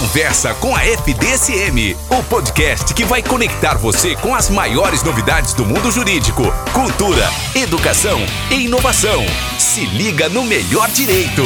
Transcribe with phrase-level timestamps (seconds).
[0.00, 5.66] Conversa com a FDSM, o podcast que vai conectar você com as maiores novidades do
[5.66, 9.26] mundo jurídico, cultura, educação e inovação.
[9.58, 11.42] Se liga no melhor direito.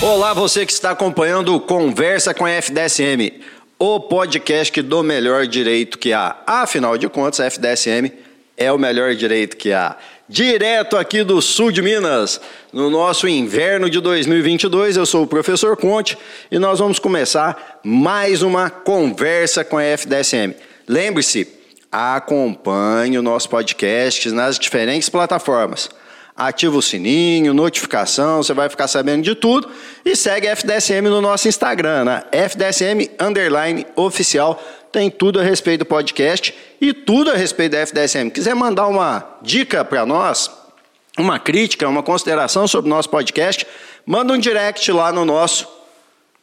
[0.00, 3.42] Olá, você que está acompanhando o Conversa com a FDSM,
[3.76, 6.36] o podcast do melhor direito que há.
[6.46, 8.12] Afinal de contas, a FDSM
[8.56, 9.96] é o melhor direito que há.
[10.30, 12.40] Direto aqui do sul de Minas,
[12.72, 16.16] no nosso inverno de 2022, eu sou o professor Conte
[16.48, 20.54] e nós vamos começar mais uma conversa com a FDSM.
[20.86, 21.48] Lembre-se,
[21.90, 25.90] acompanhe o nosso podcast nas diferentes plataformas
[26.40, 29.68] ativa o sininho, notificação, você vai ficar sabendo de tudo.
[30.04, 32.22] E segue a FDSM no nosso Instagram, né?
[32.32, 34.62] FDSM Underline Oficial.
[34.92, 38.30] Tem tudo a respeito do podcast e tudo a respeito da FDSM.
[38.30, 40.50] Quiser mandar uma dica para nós,
[41.16, 43.66] uma crítica, uma consideração sobre o nosso podcast,
[44.04, 45.68] manda um direct lá no nosso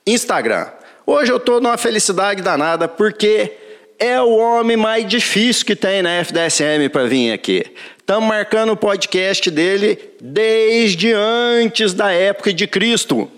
[0.05, 0.67] Instagram.
[1.05, 3.51] Hoje eu estou numa felicidade danada porque
[3.99, 7.65] é o homem mais difícil que tem na FDSM para vir aqui.
[7.97, 13.29] Estamos marcando o podcast dele desde antes da época de Cristo.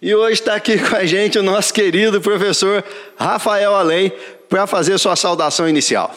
[0.00, 2.84] E hoje está aqui com a gente o nosso querido professor
[3.16, 4.12] Rafael Além
[4.48, 6.14] para fazer sua saudação inicial.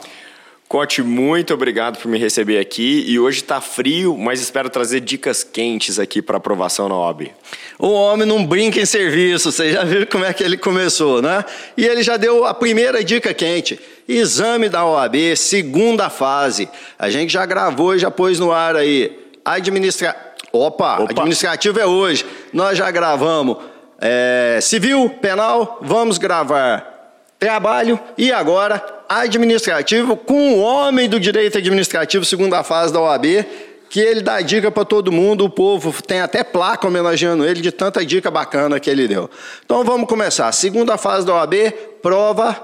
[0.70, 3.04] Cote, muito obrigado por me receber aqui.
[3.08, 7.32] E hoje está frio, mas espero trazer dicas quentes aqui para aprovação na OAB.
[7.80, 11.44] O homem não brinca em serviço, vocês já viram como é que ele começou, né?
[11.76, 13.80] E ele já deu a primeira dica quente.
[14.08, 16.70] Exame da OAB, segunda fase.
[17.00, 19.18] A gente já gravou e já pôs no ar aí.
[19.44, 20.16] Administra...
[20.52, 21.12] Opa, Opa.
[21.12, 22.24] administrativo é hoje.
[22.54, 23.58] Nós já gravamos
[24.00, 26.99] é, civil, penal, vamos gravar
[27.40, 33.46] trabalho e agora administrativo com o homem do direito administrativo, segunda fase da OAB,
[33.90, 37.72] que ele dá dica para todo mundo, o povo tem até placa homenageando ele de
[37.72, 39.30] tanta dica bacana que ele deu.
[39.66, 40.52] Então vamos começar.
[40.52, 42.56] Segunda fase da OAB, prova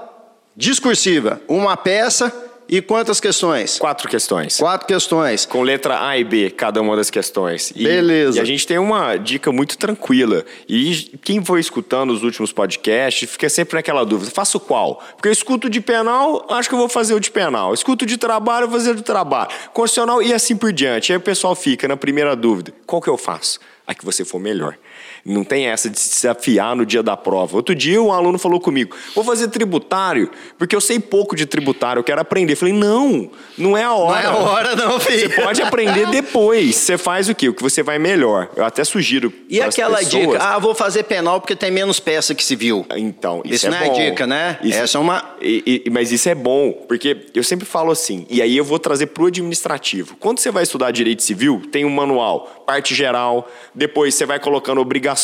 [0.54, 1.40] discursiva.
[1.48, 2.32] Uma peça
[2.68, 3.78] e quantas questões?
[3.78, 4.58] Quatro questões.
[4.58, 5.46] Quatro questões.
[5.46, 7.72] Com letra A e B, cada uma das questões.
[7.76, 8.38] E, Beleza.
[8.38, 10.44] E a gente tem uma dica muito tranquila.
[10.68, 15.02] E quem foi escutando os últimos podcasts fica sempre naquela dúvida: faço qual?
[15.14, 17.72] Porque eu escuto de penal, acho que eu vou fazer o de penal.
[17.72, 19.50] Escuto de trabalho, vou fazer o de trabalho.
[19.72, 21.12] Constitucional e assim por diante.
[21.12, 23.60] Aí o pessoal fica na primeira dúvida: qual que eu faço?
[23.86, 24.76] A que você for melhor.
[25.26, 27.56] Não tem essa de se desafiar no dia da prova.
[27.56, 32.00] Outro dia um aluno falou comigo: vou fazer tributário, porque eu sei pouco de tributário,
[32.00, 32.52] eu quero aprender.
[32.52, 34.22] Eu falei: não, não é a hora.
[34.22, 35.28] Não é a hora, não, filho.
[35.28, 36.76] Você pode aprender depois.
[36.76, 37.48] Você faz o quê?
[37.48, 38.48] O que você vai melhor.
[38.56, 39.32] Eu até sugiro.
[39.48, 40.26] E aquela pessoas...
[40.26, 42.86] dica: ah, vou fazer penal porque tem menos peça que civil.
[42.96, 44.00] Então, isso, isso é não bom.
[44.00, 44.58] é dica, né?
[44.62, 44.78] Isso...
[44.78, 45.36] Essa é uma.
[45.40, 48.78] E, e, mas isso é bom, porque eu sempre falo assim, e aí eu vou
[48.78, 50.16] trazer para o administrativo.
[50.18, 54.80] Quando você vai estudar direito civil, tem um manual, parte geral, depois você vai colocando
[54.80, 55.15] obrigações,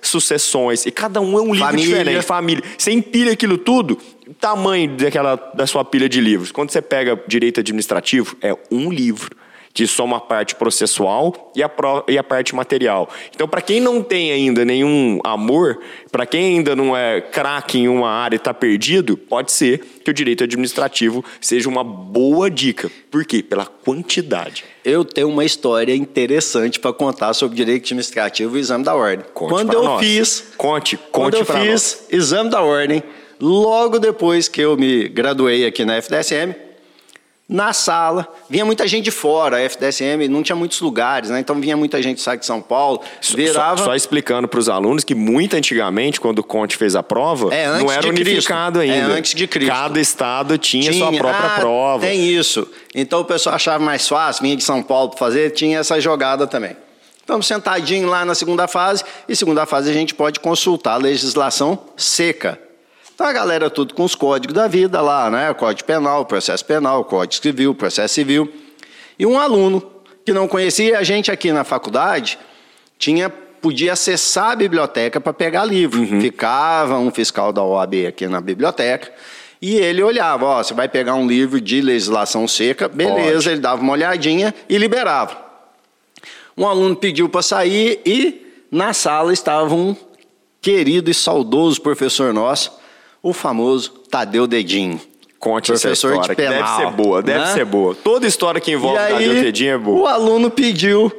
[0.00, 1.98] sucessões, e cada um é um livro Família.
[1.98, 2.64] diferente, família.
[2.76, 3.98] Você empilha aquilo tudo,
[4.40, 6.52] tamanho daquela, da sua pilha de livros.
[6.52, 9.36] Quando você pega direito administrativo, é um livro
[9.74, 13.08] que soma a parte processual e a, pro, e a parte material.
[13.34, 15.80] Então, para quem não tem ainda nenhum amor,
[16.12, 20.10] para quem ainda não é craque em uma área e está perdido, pode ser que
[20.12, 22.88] o direito administrativo seja uma boa dica.
[23.10, 23.42] Por quê?
[23.42, 24.64] Pela quantidade.
[24.84, 29.26] Eu tenho uma história interessante para contar sobre direito administrativo e exame da ordem.
[29.34, 30.00] Conte quando eu nós.
[30.00, 32.06] fiz, Conte, quando conte eu pra fiz nós.
[32.10, 33.02] exame da ordem,
[33.40, 36.54] logo depois que eu me graduei aqui na FDSM,
[37.54, 41.38] na sala, vinha muita gente de fora, a FDSM não tinha muitos lugares, né?
[41.38, 43.00] Então vinha muita gente sabe, de São Paulo,
[43.32, 47.02] virava Só, só explicando para os alunos que muito antigamente, quando o Conte fez a
[47.02, 48.94] prova, É, não era unificado Cristo.
[48.94, 49.12] ainda.
[49.14, 49.70] É, antes de Cristo.
[49.70, 51.20] Cada estado tinha, sua Tinha.
[51.20, 52.04] própria Ah, prova.
[52.04, 52.66] Tem isso.
[52.92, 56.48] Então o pessoal achava mais fácil, vinha de São Paulo para fazer, tinha essa jogada
[56.48, 56.76] também.
[57.20, 61.78] Estamos sentadinhos lá na segunda fase, e segunda fase a gente pode consultar a legislação
[61.96, 62.58] seca.
[63.14, 65.54] Então a galera tudo com os códigos da vida lá, né?
[65.54, 68.52] Código penal, processo penal, código civil, processo civil.
[69.16, 69.80] E um aluno
[70.24, 72.38] que não conhecia a gente aqui na faculdade
[72.98, 76.04] tinha podia acessar a biblioteca para pegar livro.
[76.20, 79.10] Ficava um fiscal da OAB aqui na biblioteca
[79.62, 83.48] e ele olhava, ó, você vai pegar um livro de legislação seca, beleza, Pode.
[83.48, 85.42] ele dava uma olhadinha e liberava.
[86.54, 89.96] Um aluno pediu para sair e na sala estava um
[90.60, 92.83] querido e saudoso professor nosso,
[93.24, 95.00] o famoso Tadeu Dedinho.
[95.38, 97.52] Conte essa Professor de história, deve penal, ser boa, deve né?
[97.54, 97.94] ser boa.
[97.94, 100.12] Toda história que envolve e Tadeu aí, Tedinho é o boa.
[100.12, 101.10] aluno pediu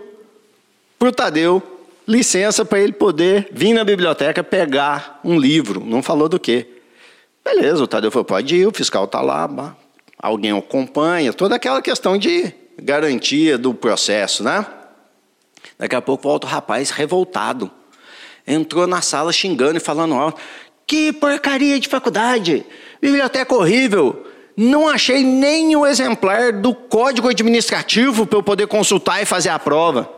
[0.99, 1.61] para o Tadeu
[2.07, 5.83] licença para ele poder vir na biblioteca pegar um livro.
[5.83, 6.67] Não falou do quê.
[7.43, 9.75] Beleza, o Tadeu falou, pode ir, o fiscal está lá,
[10.19, 14.65] alguém acompanha, toda aquela questão de garantia do processo, né?
[15.77, 17.69] Daqui a pouco volta o rapaz revoltado.
[18.47, 20.31] Entrou na sala xingando e falando, ó,
[20.87, 22.65] Que porcaria de faculdade!
[23.01, 24.25] Biblioteca horrível!
[24.57, 29.59] Não achei nem o exemplar do código administrativo para eu poder consultar e fazer a
[29.59, 30.09] prova.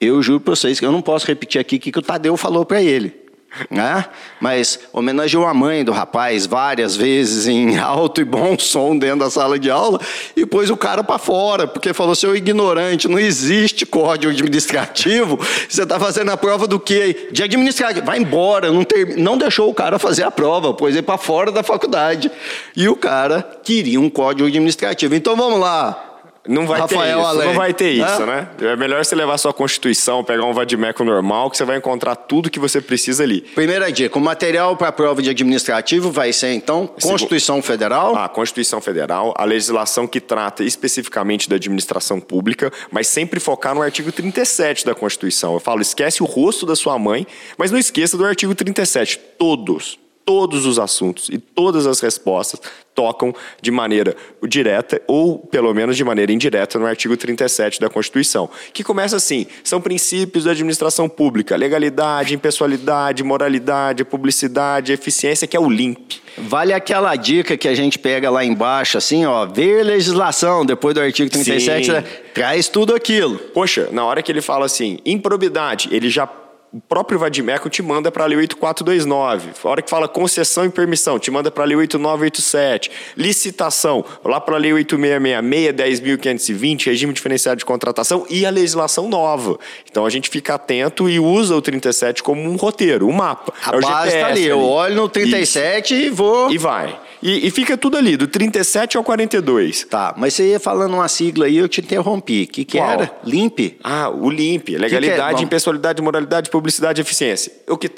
[0.00, 2.64] Eu juro para vocês que eu não posso repetir aqui o que o Tadeu falou
[2.64, 3.25] para ele
[3.70, 4.04] né?
[4.40, 9.30] Mas homenageou a mãe do rapaz várias vezes em alto e bom som dentro da
[9.30, 10.00] sala de aula
[10.36, 15.38] e pôs o cara para fora, porque falou: seu ignorante, não existe código administrativo,
[15.68, 17.28] você está fazendo a prova do quê?
[17.32, 18.06] De administrativo.
[18.06, 19.16] Vai embora, não, ter...
[19.16, 22.30] não deixou o cara fazer a prova, pôs ele para fora da faculdade.
[22.76, 25.14] E o cara queria um código administrativo.
[25.14, 26.15] Então vamos lá,
[26.48, 27.46] não vai Rafael ter isso, Além.
[27.48, 28.48] não vai ter isso, né?
[28.60, 32.50] É melhor você levar sua Constituição, pegar um vadimeco normal, que você vai encontrar tudo
[32.50, 33.40] que você precisa ali.
[33.40, 38.16] Primeira dica, o material para a prova de administrativo vai ser, então, Constituição Federal?
[38.16, 43.82] Ah, Constituição Federal, a legislação que trata especificamente da administração pública, mas sempre focar no
[43.82, 45.54] artigo 37 da Constituição.
[45.54, 47.26] Eu falo, esquece o rosto da sua mãe,
[47.56, 49.18] mas não esqueça do artigo 37.
[49.38, 52.60] Todos, todos os assuntos e todas as respostas
[52.96, 53.32] tocam
[53.62, 58.82] de maneira direta ou pelo menos de maneira indireta no artigo 37 da Constituição, que
[58.82, 65.70] começa assim: são princípios da administração pública, legalidade, impessoalidade, moralidade, publicidade, eficiência, que é o
[65.70, 66.16] LIMP.
[66.38, 71.00] Vale aquela dica que a gente pega lá embaixo, assim, ó, ver legislação, depois do
[71.00, 72.04] artigo 37, né?
[72.34, 73.38] traz tudo aquilo.
[73.38, 76.28] Poxa, na hora que ele fala assim, improbidade, ele já
[76.72, 79.50] o próprio Vadimeco te manda para a Lei 8429.
[79.62, 82.90] A hora que fala concessão e permissão, te manda para a Lei 8987.
[83.16, 89.58] Licitação, lá para a Lei 8666, 10.520, regime diferenciado de contratação e a legislação nova.
[89.88, 93.52] Então a gente fica atento e usa o 37 como um roteiro, um mapa.
[93.64, 94.40] A é base está ali.
[94.40, 94.46] ali.
[94.46, 96.06] Eu olho no 37 Isso.
[96.06, 96.50] e vou.
[96.50, 97.05] E vai.
[97.26, 99.84] E, e, fica tudo ali, do 37 ao 42.
[99.90, 102.44] Tá, mas você ia falando uma sigla aí, eu te interrompi.
[102.44, 103.10] O que, que era?
[103.24, 103.80] LIMP?
[103.82, 104.76] Ah, o LIMP.
[104.76, 105.44] Legalidade, que que é?
[105.44, 107.52] impessoalidade, moralidade, publicidade e eficiência.
[107.66, 107.88] O que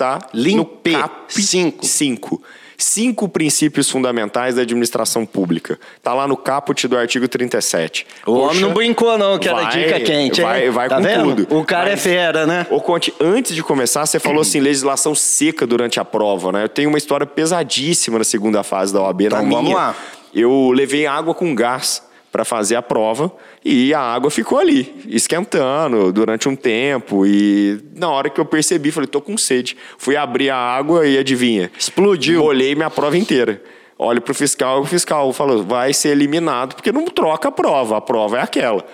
[0.56, 1.84] no CAP 5.
[1.84, 2.42] 5
[2.78, 5.78] cinco princípios fundamentais da administração pública.
[5.96, 8.06] Está lá no caput do artigo 37.
[8.22, 10.40] O Poxa, homem não brincou, não, que vai, era dica quente.
[10.40, 10.70] Vai, hein?
[10.70, 11.36] vai tá com vendo?
[11.44, 11.58] tudo.
[11.58, 12.66] O cara é Mas, é fera, né?
[12.70, 16.64] Ô, Conte, antes de começar, você falou assim, legislação seca durante a prova, né?
[16.64, 19.60] Eu tenho uma história pesadíssima na segunda fase da OAB, então, na minha.
[19.60, 19.96] Vamos lá.
[20.32, 23.32] Eu levei água com gás para fazer a prova
[23.64, 27.26] e a água ficou ali, esquentando durante um tempo.
[27.26, 29.76] E na hora que eu percebi, falei, tô com sede.
[29.96, 31.70] Fui abrir a água e adivinha?
[31.78, 32.44] Explodiu.
[32.44, 33.62] Olhei minha prova inteira.
[33.98, 38.00] Olho pro fiscal, o fiscal falou, vai ser eliminado, porque não troca a prova, a
[38.00, 38.86] prova é aquela.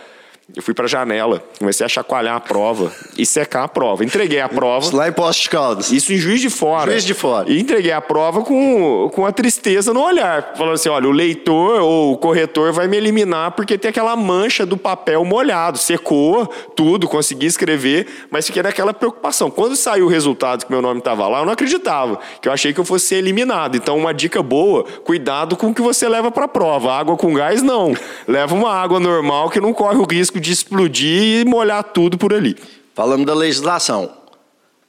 [0.54, 4.04] Eu fui para a janela, comecei a chacoalhar a prova e secar a prova.
[4.04, 4.84] Entreguei a prova.
[4.84, 5.90] Isso lá em Posto de Caldas.
[5.90, 6.90] Isso em Juiz de Fora.
[6.90, 7.50] Juiz de Fora.
[7.50, 10.52] E entreguei a prova com, com a tristeza no olhar.
[10.54, 14.66] Falando assim: olha, o leitor ou o corretor vai me eliminar porque tem aquela mancha
[14.66, 15.78] do papel molhado.
[15.78, 16.46] Secou
[16.76, 19.50] tudo, consegui escrever, mas fiquei naquela preocupação.
[19.50, 22.74] Quando saiu o resultado que meu nome estava lá, eu não acreditava, que eu achei
[22.74, 23.76] que eu fosse ser eliminado.
[23.76, 26.92] Então, uma dica boa: cuidado com o que você leva para a prova.
[26.92, 27.94] Água com gás, não.
[28.28, 32.18] Leva uma água normal que não corre o risco risco de explodir e molhar tudo
[32.18, 32.56] por ali.
[32.94, 34.10] Falando da legislação,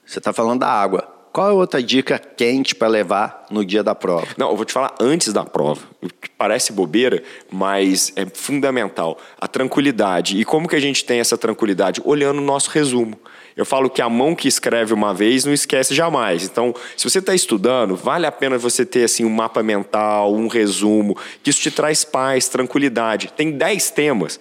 [0.06, 1.12] você está falando da água.
[1.32, 4.28] Qual é outra dica quente para levar no dia da prova?
[4.38, 5.82] Não, eu vou te falar antes da prova.
[6.38, 7.22] Parece bobeira,
[7.52, 9.18] mas é fundamental.
[9.40, 10.40] A tranquilidade.
[10.40, 12.02] E como que a gente tem essa tranquilidade?
[12.06, 13.20] Olhando o nosso resumo.
[13.58, 16.46] Eu falo que a mão que escreve uma vez não esquece jamais.
[16.46, 20.48] Então, se você está estudando, vale a pena você ter assim um mapa mental, um
[20.48, 23.34] resumo, que isso te traz paz, tranquilidade.
[23.36, 24.40] Tem 10 temas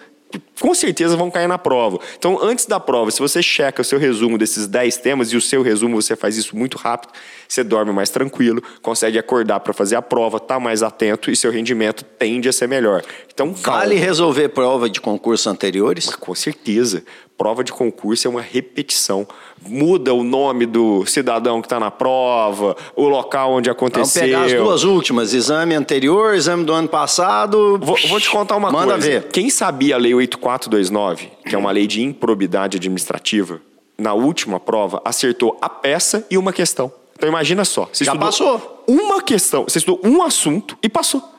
[0.60, 1.98] com certeza vão cair na prova.
[2.16, 5.40] Então, antes da prova, se você checa o seu resumo desses 10 temas e o
[5.40, 7.12] seu resumo você faz isso muito rápido,
[7.48, 11.50] você dorme mais tranquilo, consegue acordar para fazer a prova, tá mais atento e seu
[11.50, 13.02] rendimento tende a ser melhor.
[13.32, 16.14] Então, vale resolver prova de concurso anteriores?
[16.14, 17.02] Com certeza
[17.36, 19.26] prova de concurso é uma repetição.
[19.66, 24.22] Muda o nome do cidadão que está na prova, o local onde aconteceu.
[24.22, 27.78] Vamos pegar as duas últimas, exame anterior, exame do ano passado.
[27.82, 29.08] Vou, vou te contar uma Manda coisa.
[29.08, 29.24] ver.
[29.28, 33.60] Quem sabia a Lei 8429, que é uma lei de improbidade administrativa,
[33.98, 36.92] na última prova acertou a peça e uma questão.
[37.16, 37.88] Então imagina só.
[37.92, 38.84] Você Já passou.
[38.86, 41.33] Uma questão, você estudou um assunto e passou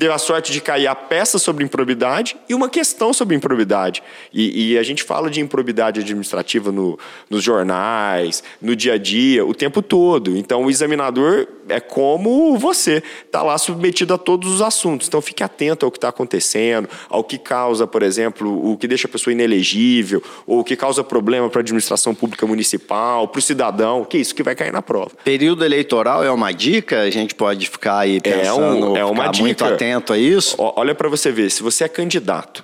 [0.00, 4.02] deu a sorte de cair a peça sobre improbidade e uma questão sobre improbidade.
[4.32, 9.44] E, e a gente fala de improbidade administrativa no, nos jornais, no dia a dia,
[9.44, 10.34] o tempo todo.
[10.38, 15.06] Então, o examinador é como você, está lá submetido a todos os assuntos.
[15.06, 19.06] Então, fique atento ao que está acontecendo, ao que causa, por exemplo, o que deixa
[19.06, 23.42] a pessoa inelegível, ou o que causa problema para a administração pública municipal, para o
[23.42, 25.10] cidadão, que é isso que vai cair na prova.
[25.22, 27.02] Período eleitoral é uma dica?
[27.02, 29.44] A gente pode ficar aí pensando, é, um, é uma dica.
[29.44, 30.56] muito atento a isso?
[30.58, 32.62] Olha para você ver, se você é candidato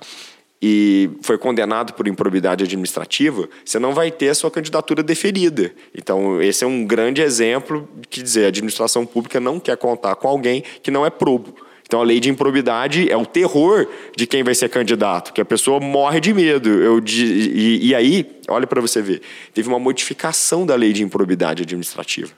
[0.61, 5.71] e foi condenado por improbidade administrativa, você não vai ter a sua candidatura deferida.
[5.95, 10.27] Então, esse é um grande exemplo que dizer, a administração pública não quer contar com
[10.27, 11.55] alguém que não é probo.
[11.87, 15.45] Então, a lei de improbidade é o terror de quem vai ser candidato, que a
[15.45, 16.67] pessoa morre de medo.
[16.67, 19.21] Eu, e, e aí, olha para você ver,
[19.53, 22.33] teve uma modificação da lei de improbidade administrativa.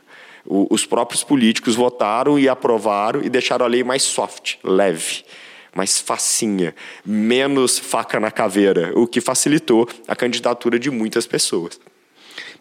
[0.49, 5.23] O, os próprios políticos votaram e aprovaram e deixaram a lei mais soft, leve
[5.75, 6.73] mais facinha,
[7.05, 11.79] menos faca na caveira, o que facilitou a candidatura de muitas pessoas.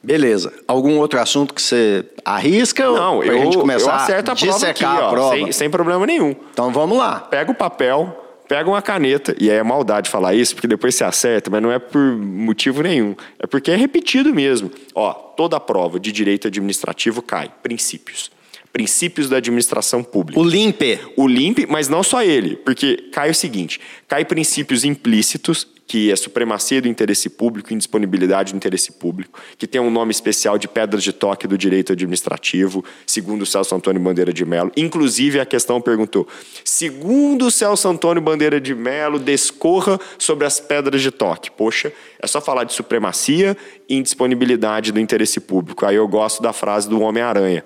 [0.03, 0.53] Beleza.
[0.69, 2.85] Algum outro assunto que você arrisca?
[2.85, 5.35] Não, eu, gente começar eu acerto a prova aqui, a ó, prova?
[5.35, 6.37] Sem, sem problema nenhum.
[6.53, 7.19] Então vamos lá.
[7.19, 11.05] Pega o papel, pega uma caneta, e aí é maldade falar isso, porque depois você
[11.05, 13.15] acerta, mas não é por motivo nenhum.
[13.39, 14.71] É porque é repetido mesmo.
[14.95, 17.53] Ó, toda prova de direito administrativo cai.
[17.63, 18.31] Princípios
[18.73, 20.39] princípios da administração pública.
[20.39, 21.01] O LIMPE.
[21.17, 26.17] O LIMPE, mas não só ele, porque cai o seguinte: cai princípios implícitos, que é
[26.17, 31.03] supremacia do interesse público, indisponibilidade do interesse público, que tem um nome especial de pedras
[31.03, 34.71] de toque do direito administrativo, segundo o Celso Antônio Bandeira de Mello.
[34.77, 36.29] Inclusive, a questão perguntou:
[36.63, 41.51] segundo o Celso Antônio Bandeira de Mello, descorra sobre as pedras de toque.
[41.51, 43.57] Poxa, é só falar de supremacia
[43.89, 45.87] e indisponibilidade do interesse público.
[45.87, 47.65] Aí eu gosto da frase do Homem-Aranha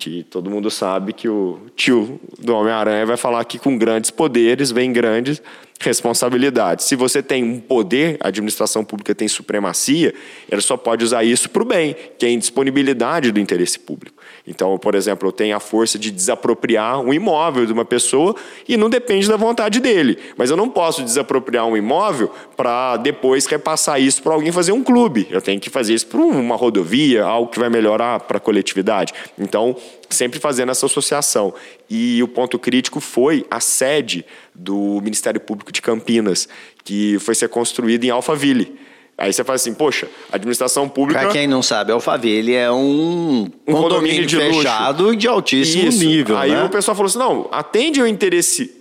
[0.00, 4.70] que todo mundo sabe que o tio do Homem-Aranha vai falar que com grandes poderes
[4.70, 5.42] vem grandes
[5.80, 6.84] responsabilidades.
[6.84, 10.14] Se você tem um poder, a administração pública tem supremacia,
[10.50, 14.22] ela só pode usar isso para o bem, que é indisponibilidade do interesse público.
[14.46, 18.34] Então, por exemplo, eu tenho a força de desapropriar um imóvel de uma pessoa
[18.68, 20.18] e não depende da vontade dele.
[20.36, 24.82] Mas eu não posso desapropriar um imóvel para depois repassar isso para alguém fazer um
[24.82, 25.26] clube.
[25.30, 29.14] Eu tenho que fazer isso para uma rodovia, algo que vai melhorar para a coletividade.
[29.38, 29.76] Então,
[30.10, 31.54] sempre fazendo essa associação.
[31.88, 34.24] E o ponto crítico foi a sede
[34.54, 36.48] do Ministério Público de Campinas,
[36.84, 38.78] que foi ser construída em Alphaville.
[39.16, 41.20] Aí você fala assim, poxa, administração pública.
[41.20, 45.16] Para quem não sabe, Alphaville é um, um condomínio, condomínio de fechado luxo.
[45.16, 45.98] de altíssimo Isso.
[46.04, 46.38] nível.
[46.38, 46.64] Aí né?
[46.64, 48.79] o pessoal falou assim: não, atende ao interesse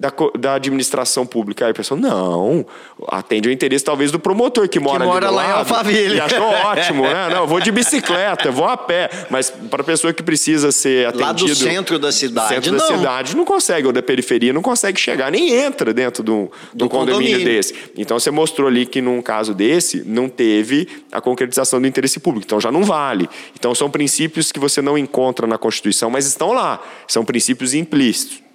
[0.00, 1.66] da, da administração pública.
[1.66, 2.64] Aí a pessoa, não,
[3.08, 6.16] atende o interesse talvez do promotor que mora, que mora ali lá lado, em Alphaville.
[6.16, 7.28] E achou ótimo, né?
[7.28, 9.10] Não, vou de bicicleta, vou a pé.
[9.28, 11.26] Mas para a pessoa que precisa ser atendido...
[11.26, 12.78] Lá do centro da cidade, Centro não.
[12.78, 16.48] da cidade, não consegue, ou da periferia, não consegue chegar, nem entra dentro de um,
[16.72, 17.74] do condomínio, condomínio desse.
[17.94, 22.46] Então você mostrou ali que num caso desse, não teve a concretização do interesse público.
[22.46, 23.28] Então já não vale.
[23.54, 26.80] Então são princípios que você não encontra na Constituição, mas estão lá.
[27.06, 28.49] São princípios implícitos.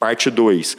[0.00, 0.76] Parte 2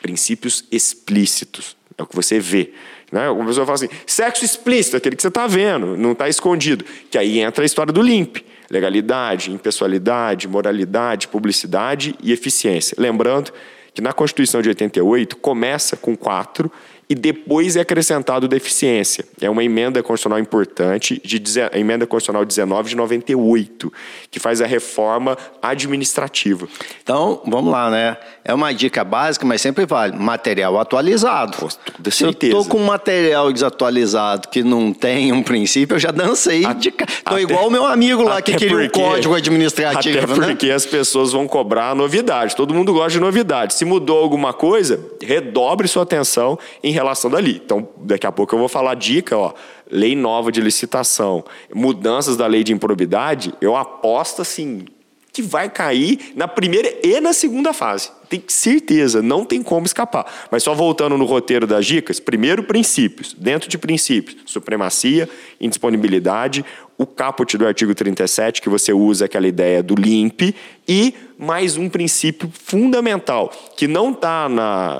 [0.00, 1.76] princípios explícitos.
[1.96, 2.72] É o que você vê.
[3.10, 3.28] Né?
[3.30, 6.84] Uma pessoa fala assim, sexo explícito, aquele que você está vendo, não está escondido.
[7.10, 8.44] Que aí entra a história do LIMP.
[8.70, 12.94] Legalidade, impessoalidade, moralidade, publicidade e eficiência.
[12.98, 13.52] Lembrando
[13.94, 16.70] que na Constituição de 88 começa com quatro
[17.08, 19.24] e depois é acrescentado deficiência.
[19.40, 23.92] É uma emenda constitucional importante, de, a emenda constitucional 19 de 98,
[24.30, 26.68] que faz a reforma administrativa.
[27.02, 28.16] Então, vamos lá, né?
[28.44, 30.16] É uma dica básica, mas sempre vale.
[30.16, 31.56] Material atualizado.
[31.56, 32.52] Com toda certeza.
[32.52, 36.74] Se eu tô com material desatualizado que não tem um princípio, eu já dancei a,
[36.74, 40.66] de Tô igual o meu amigo lá que queria porque, um código administrativo, Até porque
[40.66, 40.74] né?
[40.74, 42.54] as pessoas vão cobrar novidade.
[42.54, 43.74] Todo mundo gosta de novidade.
[43.74, 47.60] Se mudou alguma coisa, redobre sua atenção em relação dali.
[47.64, 49.52] Então, daqui a pouco eu vou falar dica, ó,
[49.90, 54.84] lei nova de licitação, mudanças da lei de improbidade, eu aposto assim
[55.32, 58.10] que vai cair na primeira e na segunda fase.
[58.28, 60.26] Tem certeza, não tem como escapar.
[60.50, 65.28] Mas só voltando no roteiro das dicas, primeiro princípios, dentro de princípios, supremacia,
[65.60, 66.64] indisponibilidade,
[66.98, 70.54] o caput do artigo 37, que você usa aquela ideia do limpe,
[70.86, 74.48] e mais um princípio fundamental, que não está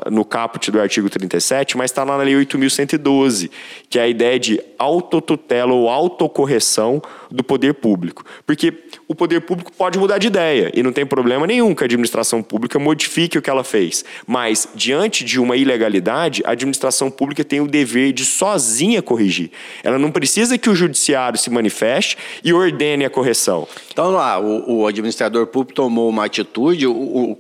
[0.09, 3.51] no caput do artigo 37, mas está lá na Lei 8.112,
[3.91, 8.25] que é a ideia de autotutela ou autocorreção do poder público.
[8.47, 8.71] Porque
[9.09, 12.43] o poder público pode mudar de ideia, e não tem problema nenhum que a administração
[12.43, 14.05] pública modifique o que ela fez.
[14.27, 19.51] Mas, diante de uma ilegalidade, a administração pública tem o dever de sozinha corrigir.
[19.83, 23.67] Ela não precisa que o judiciário se manifeste e ordene a correção.
[23.91, 27.39] Então lá, o, o administrador público tomou uma atitude, o, o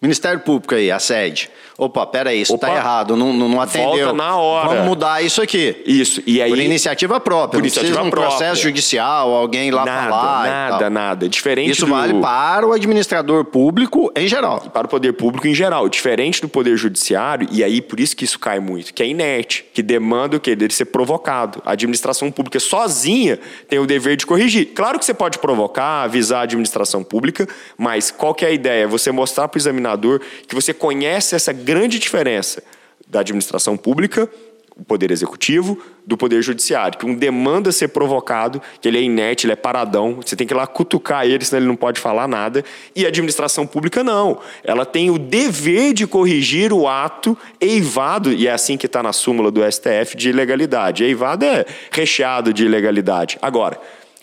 [0.00, 1.50] Ministério Público aí, a sede.
[1.84, 3.88] Opa, peraí, isso está errado, não, não atendeu.
[3.88, 4.68] Volta na hora.
[4.68, 5.82] Vamos mudar isso aqui.
[5.84, 6.48] Isso, e aí...
[6.48, 10.90] Por iniciativa própria, por iniciativa não precisa um processo judicial, alguém lá nada, falar Nada,
[10.90, 11.90] nada, Diferente Isso do...
[11.90, 14.62] vale para o administrador público em geral.
[14.64, 15.88] E para o poder público em geral.
[15.88, 19.64] Diferente do poder judiciário, e aí por isso que isso cai muito, que é inerte,
[19.74, 20.54] que demanda o quê?
[20.54, 21.60] Dele ser provocado.
[21.64, 24.66] A administração pública sozinha tem o dever de corrigir.
[24.74, 28.86] Claro que você pode provocar, avisar a administração pública, mas qual que é a ideia?
[28.86, 32.62] Você mostrar para o examinador que você conhece essa grande diferença
[33.06, 34.28] da administração pública
[34.76, 39.46] o poder executivo do poder judiciário, que um demanda ser provocado, que ele é inerte,
[39.46, 42.26] ele é paradão, você tem que ir lá cutucar ele, senão ele não pode falar
[42.26, 42.64] nada.
[42.96, 44.40] E a administração pública não.
[44.64, 49.12] Ela tem o dever de corrigir o ato eivado, e é assim que está na
[49.12, 51.04] súmula do STF, de ilegalidade.
[51.04, 53.38] Eivado é recheado de ilegalidade.
[53.42, 53.78] Agora,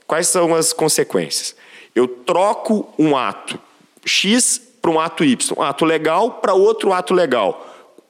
[0.07, 1.55] quais são as consequências?
[1.95, 3.59] Eu troco um ato
[4.05, 7.65] X para um ato Y, um ato legal para outro ato legal.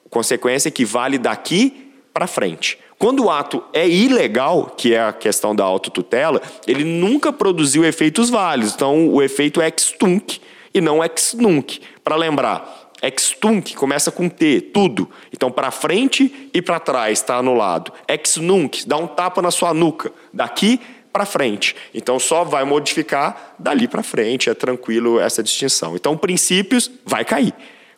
[0.08, 2.78] Consequência que vale daqui para frente.
[2.98, 8.28] Quando o ato é ilegal, que é a questão da autotutela, ele nunca produziu efeitos
[8.28, 8.74] válidos.
[8.74, 10.38] Então, o efeito é ex tunc
[10.74, 11.80] e não ex nunc.
[12.04, 15.08] Para lembrar, ex tunc começa com T, tudo.
[15.32, 17.90] Então, para frente e para trás está anulado.
[18.06, 20.12] Ex nunc, dá um tapa na sua nuca.
[20.30, 20.78] Daqui
[21.12, 21.74] para frente.
[21.92, 24.50] Então, só vai modificar dali para frente.
[24.50, 25.96] É tranquilo essa distinção.
[25.96, 27.54] Então, princípios, vai cair.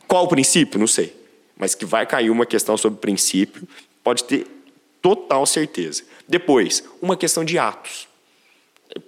[0.07, 0.79] Qual princípio?
[0.79, 1.15] Não sei.
[1.57, 3.67] Mas que vai cair uma questão sobre princípio,
[4.03, 4.47] pode ter
[5.01, 6.05] total certeza.
[6.27, 8.09] Depois, uma questão de atos.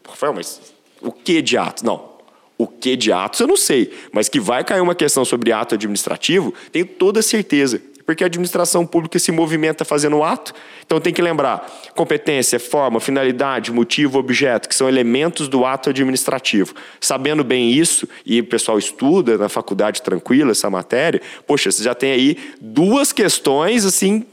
[0.06, 0.60] Rafael, mas
[1.00, 1.82] o que de atos?
[1.82, 2.14] Não.
[2.56, 5.74] O que de atos eu não sei, mas que vai cair uma questão sobre ato
[5.74, 7.82] administrativo, tenho toda certeza.
[8.06, 10.52] Porque a administração pública se movimenta fazendo ato.
[10.84, 16.74] Então tem que lembrar: competência, forma, finalidade, motivo, objeto, que são elementos do ato administrativo.
[17.00, 21.94] Sabendo bem isso, e o pessoal estuda na faculdade tranquila essa matéria, poxa, você já
[21.94, 24.24] tem aí duas questões assim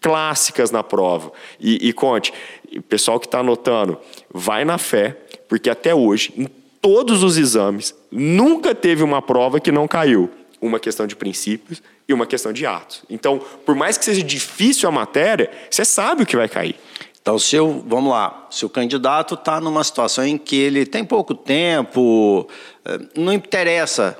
[0.00, 1.32] clássicas na prova.
[1.60, 2.32] E, e conte,
[2.74, 3.98] o pessoal que está anotando,
[4.32, 5.16] vai na fé,
[5.48, 6.46] porque até hoje, em
[6.80, 10.30] todos os exames, nunca teve uma prova que não caiu.
[10.60, 13.02] Uma questão de princípios e uma questão de atos.
[13.10, 16.74] Então, por mais que seja difícil a matéria, você sabe o que vai cair.
[17.20, 21.04] Então, se eu, vamos lá, se o candidato está numa situação em que ele tem
[21.04, 22.48] pouco tempo,
[22.86, 24.16] eh, não interessa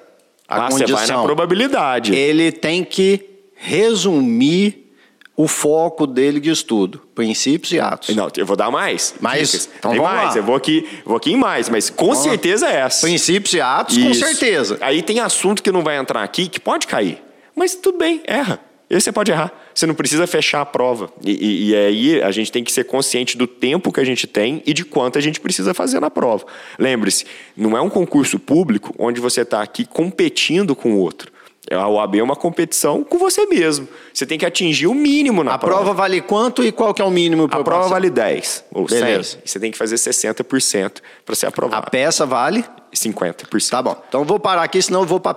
[0.47, 0.99] a ah, condição.
[0.99, 2.14] Você vai na probabilidade.
[2.14, 4.92] Ele tem que resumir
[5.35, 8.14] o foco dele de estudo, princípios e atos.
[8.14, 9.14] Não, eu vou dar mais.
[9.21, 9.71] Mais?
[9.78, 10.37] Então Tem mais, lá.
[10.37, 13.07] eu vou aqui, vou aqui em mais, mas com vamos certeza é essa.
[13.07, 14.09] Princípios e atos, Isso.
[14.09, 14.76] com certeza.
[14.80, 17.23] Aí tem assunto que não vai entrar aqui que pode cair.
[17.58, 18.60] Mas tudo bem, erra.
[18.88, 19.52] Esse você pode errar.
[19.75, 21.12] Você não precisa fechar a prova.
[21.23, 24.26] E, e, e, aí a gente tem que ser consciente do tempo que a gente
[24.26, 26.47] tem e de quanto a gente precisa fazer na prova.
[26.78, 31.30] Lembre-se, não é um concurso público onde você está aqui competindo com o outro.
[31.71, 33.87] A OAB é uma competição com você mesmo.
[34.13, 35.75] Você tem que atingir o mínimo na a prova.
[35.75, 37.45] A prova vale quanto e qual que é o mínimo?
[37.45, 37.89] A prova passar?
[37.91, 39.31] vale 10 ou Beleza.
[39.33, 39.41] 100.
[39.45, 41.87] Você tem que fazer 60% para ser aprovado.
[41.87, 42.65] A peça vale?
[42.95, 43.69] 50%.
[43.69, 44.02] Tá bom.
[44.09, 45.35] Então vou parar aqui, senão eu vou para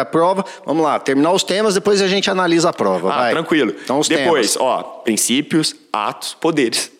[0.00, 0.44] a prova.
[0.64, 3.12] Vamos lá, terminar os temas, depois a gente analisa a prova.
[3.12, 3.32] Ah, vai.
[3.32, 3.74] tranquilo.
[3.84, 4.66] Então os Depois, temas.
[4.68, 6.90] ó, princípios, atos, poderes.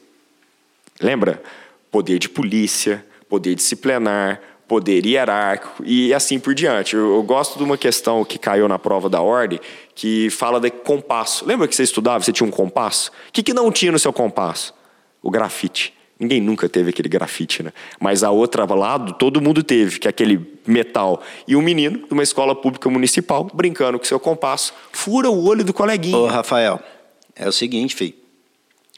[1.00, 1.42] Lembra?
[1.90, 4.40] Poder de polícia, poder disciplinar,
[4.74, 6.96] poder hierárquico e assim por diante.
[6.96, 9.60] Eu, eu, gosto de uma questão que caiu na prova da ordem
[9.94, 11.46] que fala de compasso.
[11.46, 13.12] Lembra que você estudava, você tinha um compasso?
[13.28, 14.74] O que, que não tinha no seu compasso?
[15.22, 15.94] O grafite.
[16.18, 17.72] Ninguém nunca teve aquele grafite, né?
[18.00, 21.22] Mas a outra lado, todo mundo teve, que é aquele metal.
[21.46, 25.62] E um menino de uma escola pública municipal, brincando com seu compasso, fura o olho
[25.62, 26.16] do coleguinha.
[26.16, 26.80] Ô, Rafael,
[27.36, 28.23] é o seguinte, filho.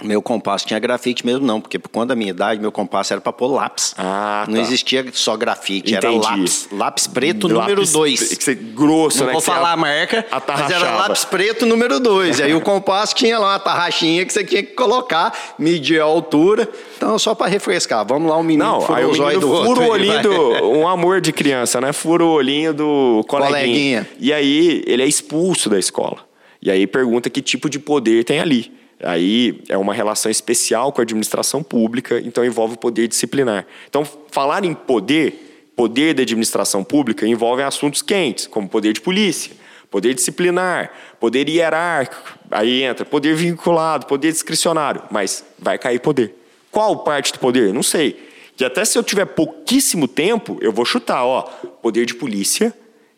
[0.02, 3.20] Meu compasso tinha grafite mesmo, não, porque por conta da minha idade, meu compasso era
[3.20, 3.94] para pôr lápis.
[3.96, 4.52] Ah, tá.
[4.52, 6.06] Não existia só grafite, Entendi.
[6.06, 6.68] era lápis.
[6.70, 8.38] Lápis preto lápis, número 2.
[8.74, 9.32] Grosso, não né?
[9.32, 12.42] vou falar a marca, mas era lápis preto número 2.
[12.42, 16.68] aí o compasso tinha lá uma tarraxinha que você tinha que colocar, medir a altura.
[16.98, 19.88] Então, só para refrescar, vamos lá, o menino não, aí o, menino do fura o
[19.88, 20.72] olhinho do...
[20.76, 21.94] Um amor de criança, né?
[21.94, 23.60] Fura o olhinho do coleguinha.
[23.60, 24.08] coleguinha.
[24.20, 26.18] E aí, ele é expulso da escola.
[26.60, 28.76] E aí pergunta que tipo de poder tem ali.
[29.02, 33.66] Aí é uma relação especial com a administração pública, então envolve o poder disciplinar.
[33.88, 39.52] Então, falar em poder, poder da administração pública, envolve assuntos quentes, como poder de polícia,
[39.90, 46.34] poder disciplinar, poder hierárquico, aí entra poder vinculado, poder discricionário, mas vai cair poder.
[46.70, 47.72] Qual parte do poder?
[47.72, 48.30] Não sei.
[48.58, 51.42] E até se eu tiver pouquíssimo tempo, eu vou chutar, ó,
[51.82, 52.72] poder de polícia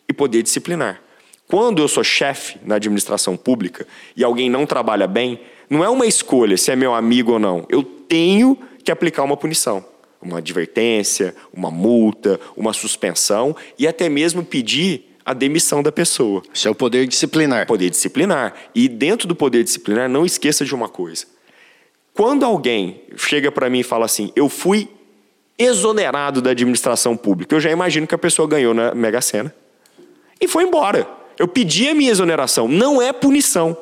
[0.07, 1.01] e poder disciplinar.
[1.47, 5.39] Quando eu sou chefe na administração pública e alguém não trabalha bem,
[5.69, 7.65] não é uma escolha se é meu amigo ou não.
[7.69, 9.85] Eu tenho que aplicar uma punição.
[10.21, 16.41] Uma advertência, uma multa, uma suspensão e até mesmo pedir a demissão da pessoa.
[16.53, 17.67] Isso é o poder disciplinar.
[17.67, 18.53] Poder disciplinar.
[18.73, 21.25] E dentro do poder disciplinar, não esqueça de uma coisa.
[22.13, 24.89] Quando alguém chega para mim e fala assim, eu fui
[25.57, 29.53] exonerado da administração pública, eu já imagino que a pessoa ganhou na Mega Sena
[30.41, 31.07] e foi embora.
[31.37, 32.67] Eu pedi a minha exoneração.
[32.67, 33.77] Não é punição.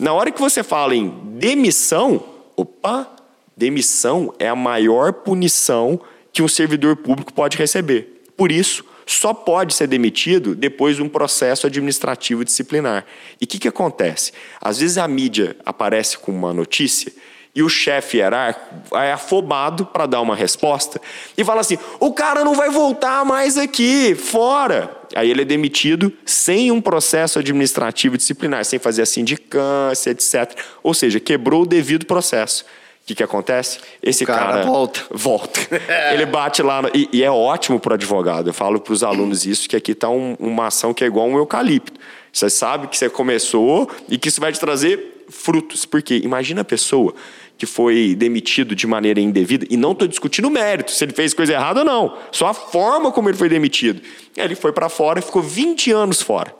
[0.00, 2.24] Na hora que você fala em demissão,
[2.56, 3.06] opa,
[3.54, 6.00] demissão é a maior punição
[6.32, 8.22] que um servidor público pode receber.
[8.34, 13.04] Por isso, só pode ser demitido depois de um processo administrativo disciplinar.
[13.38, 14.32] E o que, que acontece?
[14.58, 17.12] Às vezes a mídia aparece com uma notícia
[17.54, 20.98] e o chefe hierárquico é afobado para dar uma resposta
[21.36, 24.99] e fala assim: o cara não vai voltar mais aqui, fora.
[25.14, 30.56] Aí ele é demitido sem um processo administrativo disciplinar, sem fazer a sindicância, etc.
[30.82, 32.64] Ou seja, quebrou o devido processo.
[33.02, 33.80] O que, que acontece?
[34.02, 35.00] Esse o cara, cara, volta.
[35.10, 35.60] Volta.
[36.12, 36.82] Ele bate lá.
[36.82, 38.48] No, e, e, é ótimo para o advogado.
[38.48, 41.26] Eu falo para os alunos isso, que aqui está um, uma ação que é igual
[41.26, 41.98] um eucalipto.
[42.32, 45.84] Você sabe que você começou e que isso vai te trazer frutos.
[45.84, 47.14] Porque imagina a pessoa
[47.60, 51.34] que foi demitido de maneira indevida, e não estou discutindo o mérito, se ele fez
[51.34, 54.00] coisa errada ou não, só a forma como ele foi demitido.
[54.34, 56.54] Ele foi para fora e ficou 20 anos fora.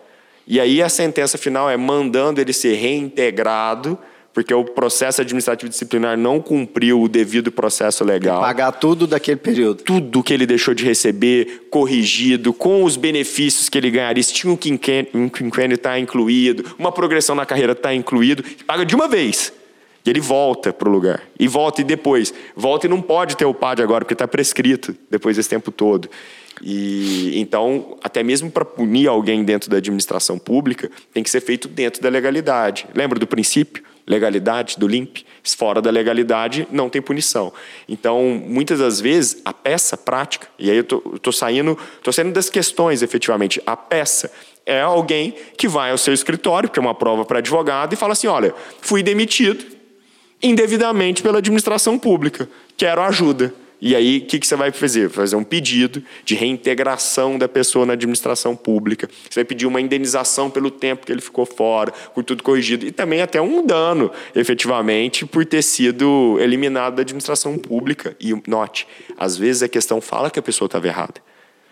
[0.46, 3.98] E aí a sentença final é mandando ele ser reintegrado,
[4.34, 8.42] porque o processo administrativo disciplinar não cumpriu o devido processo legal.
[8.42, 9.82] Pagar tudo daquele período.
[9.82, 14.22] Tudo que ele deixou de receber, corrigido, com os benefícios que ele ganharia.
[14.22, 19.08] Se tinha um quinquênio, está incluído, uma progressão na carreira está incluído, paga de uma
[19.08, 19.50] vez.
[20.04, 21.22] E ele volta para o lugar.
[21.38, 22.32] E volta e depois.
[22.56, 26.08] Volta e não pode ter o PAD agora, porque está prescrito depois desse tempo todo.
[26.62, 31.68] E então, até mesmo para punir alguém dentro da administração pública, tem que ser feito
[31.68, 32.86] dentro da legalidade.
[32.94, 33.82] Lembra do princípio?
[34.06, 35.24] Legalidade, do LIMP?
[35.42, 37.52] Fora da legalidade, não tem punição.
[37.88, 42.50] Então, muitas das vezes, a peça prática, e aí eu estou saindo, tô saindo das
[42.50, 44.30] questões efetivamente, a peça
[44.66, 48.12] é alguém que vai ao seu escritório, que é uma prova para advogado, e fala
[48.12, 49.79] assim: olha, fui demitido
[50.42, 52.48] indevidamente pela administração pública.
[52.76, 53.54] Quero ajuda.
[53.82, 55.08] E aí, o que, que você vai fazer?
[55.08, 59.08] Fazer um pedido de reintegração da pessoa na administração pública.
[59.28, 62.86] Você vai pedir uma indenização pelo tempo que ele ficou fora, por tudo corrigido.
[62.86, 68.14] E também até um dano, efetivamente, por ter sido eliminado da administração pública.
[68.20, 71.14] E note, às vezes a questão fala que a pessoa estava errada.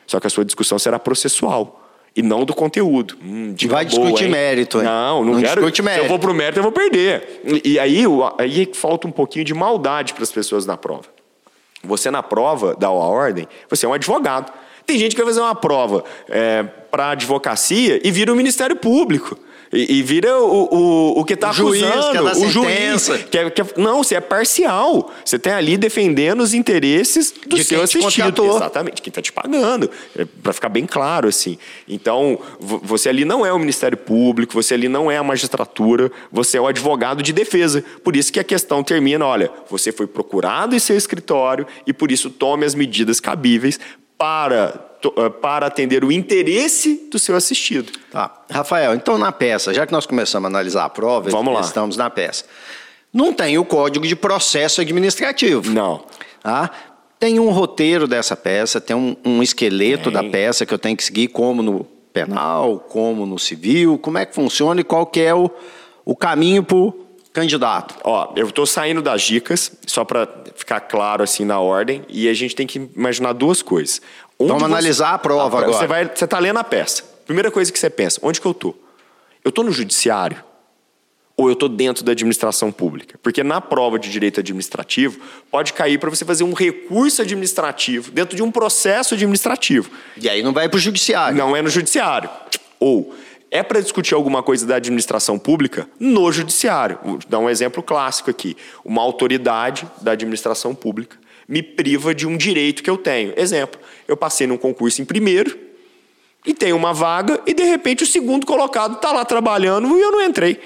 [0.07, 1.88] Só que a sua discussão será processual
[2.19, 3.17] e não do conteúdo.
[3.25, 4.31] Hum, Vai discutir hein?
[4.31, 4.85] mérito, hein?
[4.85, 5.61] Não, não, não quero.
[5.61, 6.01] Discute mérito.
[6.01, 7.43] Se eu vou pro mérito, eu vou perder.
[7.65, 8.03] E aí,
[8.37, 11.05] aí falta um pouquinho de maldade para as pessoas na prova.
[11.85, 14.53] Você na prova dá a ordem, você é um advogado.
[14.85, 19.39] Tem gente que vai fazer uma prova é, para advocacia e vira o Ministério Público.
[19.73, 23.09] E, e vira o, o, o que está acusando, que é o juiz.
[23.31, 25.13] Que é, que é, não, você é parcial.
[25.25, 28.45] Você tem ali defendendo os interesses do de seu assistido.
[28.45, 29.91] Exatamente, quem está te pagando.
[30.17, 31.59] É, Para ficar bem claro, assim.
[31.87, 36.57] Então, você ali não é o Ministério Público, você ali não é a magistratura, você
[36.57, 37.85] é o advogado de defesa.
[38.03, 42.11] Por isso que a questão termina: olha, você foi procurado em seu escritório e por
[42.11, 43.79] isso tome as medidas cabíveis
[44.17, 44.88] para
[45.41, 47.93] para atender o interesse do seu assistido.
[48.11, 48.43] Tá.
[48.51, 51.61] Rafael, então na peça, já que nós começamos a analisar a prova, Vamos lá.
[51.61, 52.45] estamos na peça.
[53.13, 55.73] Não tem o código de processo administrativo.
[55.73, 56.05] Não.
[56.43, 56.71] Tá?
[57.19, 60.13] Tem um roteiro dessa peça, tem um, um esqueleto tem.
[60.13, 64.27] da peça que eu tenho que seguir, como no penal, como no civil, como é
[64.27, 65.51] que funciona e qual que é o,
[66.05, 66.77] o caminho para
[67.33, 67.95] candidato.
[68.05, 72.35] Ó, eu estou saindo das dicas, só para ficar claro assim na ordem, e a
[72.35, 74.01] gente tem que imaginar duas coisas.
[74.39, 74.73] Onde Vamos você...
[74.73, 75.73] analisar a prova agora.
[75.73, 77.03] Você vai, você está lendo a peça.
[77.27, 78.75] Primeira coisa que você pensa, onde que eu tô?
[79.45, 80.43] Eu tô no judiciário
[81.37, 83.19] ou eu tô dentro da administração pública?
[83.23, 88.37] Porque na prova de direito administrativo pode cair para você fazer um recurso administrativo dentro
[88.37, 89.91] de um processo administrativo.
[90.17, 91.39] E aí não vai para o judiciário.
[91.39, 92.29] Não é no judiciário.
[92.81, 93.15] Ou
[93.51, 96.99] é para discutir alguma coisa da administração pública no judiciário.
[97.03, 98.57] Vou dar um exemplo clássico aqui.
[98.85, 101.17] Uma autoridade da administração pública
[101.49, 103.33] me priva de um direito que eu tenho.
[103.37, 105.59] Exemplo, eu passei num concurso em primeiro
[106.45, 110.13] e tenho uma vaga e de repente o segundo colocado está lá trabalhando e eu
[110.13, 110.61] não entrei.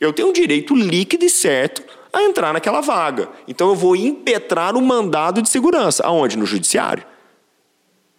[0.00, 3.28] Eu tenho um direito líquido e certo a entrar naquela vaga.
[3.46, 6.04] Então eu vou impetrar o um mandado de segurança.
[6.04, 6.36] Aonde?
[6.36, 7.04] No judiciário.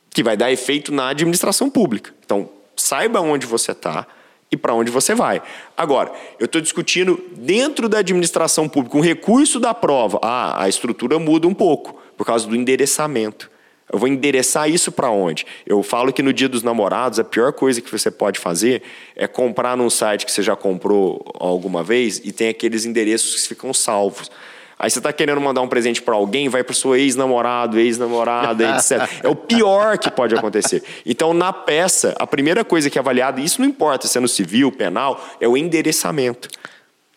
[0.10, 2.14] Que vai dar efeito na administração pública.
[2.26, 2.50] Então,
[2.86, 4.06] saiba onde você está
[4.52, 5.42] e para onde você vai.
[5.76, 10.20] Agora, eu estou discutindo dentro da administração pública, um recurso da prova.
[10.22, 13.50] Ah, a estrutura muda um pouco por causa do endereçamento.
[13.92, 15.46] Eu vou endereçar isso para onde?
[15.66, 18.82] Eu falo que no dia dos namorados, a pior coisa que você pode fazer
[19.16, 23.48] é comprar num site que você já comprou alguma vez e tem aqueles endereços que
[23.50, 24.32] ficam salvos.
[24.78, 29.10] Aí você está querendo mandar um presente para alguém, vai para sua ex-namorado, ex-namorada, etc.
[29.24, 30.84] É o pior que pode acontecer.
[31.06, 34.28] Então, na peça, a primeira coisa que é avaliada, isso não importa se é no
[34.28, 36.50] civil, penal, é o endereçamento.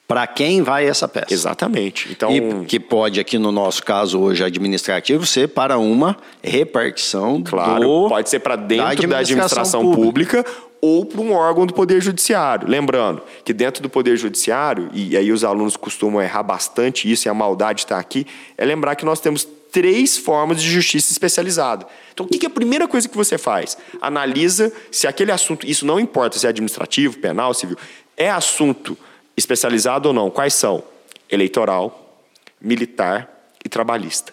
[0.08, 1.26] Para quem vai essa peça?
[1.28, 2.08] Exatamente.
[2.10, 7.82] Então, e que pode, aqui no nosso caso hoje administrativo, ser para uma repartição claro,
[7.82, 10.42] do, pode ser para dentro da administração, da administração pública.
[10.42, 12.66] pública ou para um órgão do Poder Judiciário.
[12.66, 17.30] Lembrando que dentro do Poder Judiciário, e aí os alunos costumam errar bastante isso, e
[17.30, 21.86] a maldade está aqui, é lembrar que nós temos três formas de justiça especializada.
[22.14, 23.76] Então, o que é a primeira coisa que você faz?
[24.00, 27.76] Analisa se aquele assunto, isso não importa se é administrativo, penal, civil,
[28.16, 28.96] é assunto
[29.38, 30.30] especializado ou não.
[30.30, 30.82] Quais são?
[31.30, 32.22] Eleitoral,
[32.60, 33.28] militar
[33.64, 34.32] e trabalhista.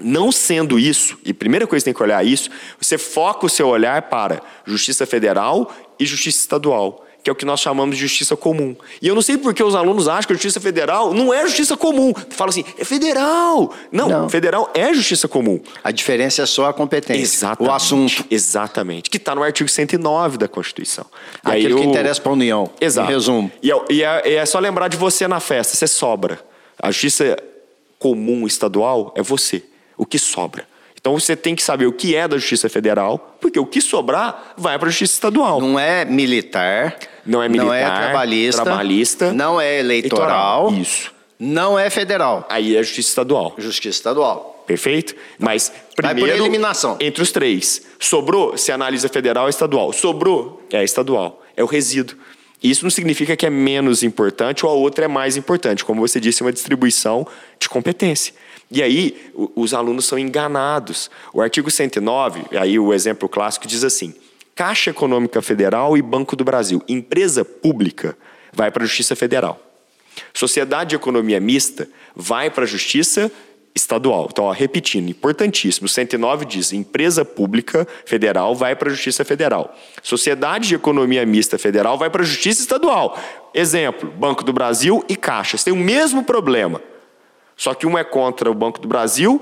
[0.00, 3.68] Não sendo isso, e primeira coisa que tem que olhar isso, você foca o seu
[3.68, 8.36] olhar para justiça federal e justiça estadual, que é o que nós chamamos de justiça
[8.36, 8.74] comum.
[9.00, 11.76] E eu não sei porque os alunos acham que a justiça federal não é justiça
[11.76, 12.12] comum.
[12.30, 13.72] Fala assim, é federal.
[13.92, 15.60] Não, não, federal é justiça comum.
[15.84, 17.70] A diferença é só a competência, Exatamente.
[17.70, 18.24] o assunto.
[18.30, 21.06] Exatamente, que está no artigo 109 da Constituição.
[21.46, 23.08] E Aquilo que interessa para a União, Exato.
[23.08, 23.52] em resumo.
[23.62, 26.40] E, é, e é, é só lembrar de você na festa, você sobra.
[26.80, 27.36] A justiça
[27.98, 29.62] comum estadual é você
[29.96, 30.66] o que sobra.
[31.02, 34.54] Então você tem que saber o que é da Justiça Federal, porque o que sobrar
[34.56, 35.60] vai para a Justiça Estadual.
[35.60, 36.96] Não é militar.
[37.26, 37.66] Não é militar.
[37.66, 38.62] Não é trabalhista.
[38.62, 39.32] Trabalhista.
[39.32, 40.68] Não é eleitoral.
[40.68, 41.12] eleitoral isso.
[41.40, 42.46] Não é federal.
[42.48, 43.52] Aí é Justiça Estadual.
[43.58, 44.62] Justiça Estadual.
[44.64, 45.16] Perfeito?
[45.40, 46.20] Mas primeiro.
[46.20, 46.96] Vai por eliminação.
[47.00, 47.82] Entre os três.
[47.98, 49.92] Sobrou, se analisa federal, é estadual.
[49.92, 51.42] Sobrou, é estadual.
[51.56, 52.16] É o resíduo.
[52.62, 55.84] Isso não significa que é menos importante ou a outra é mais importante.
[55.84, 57.26] Como você disse, é uma distribuição
[57.58, 58.32] de competência.
[58.72, 61.10] E aí os alunos são enganados.
[61.32, 64.14] O artigo 109, aí o exemplo clássico diz assim:
[64.54, 68.16] Caixa Econômica Federal e Banco do Brasil, empresa pública,
[68.52, 69.60] vai para a Justiça Federal.
[70.32, 73.30] Sociedade de Economia Mista vai para a Justiça
[73.74, 74.28] Estadual.
[74.30, 75.88] Então, ó, repetindo, importantíssimo.
[75.88, 79.74] 109 diz: empresa pública federal vai para a Justiça Federal.
[80.02, 83.18] Sociedade de Economia Mista Federal vai para a Justiça Estadual.
[83.54, 86.82] Exemplo: Banco do Brasil e Caixas têm o mesmo problema.
[87.56, 89.40] Só que um é contra o Banco do Brasil,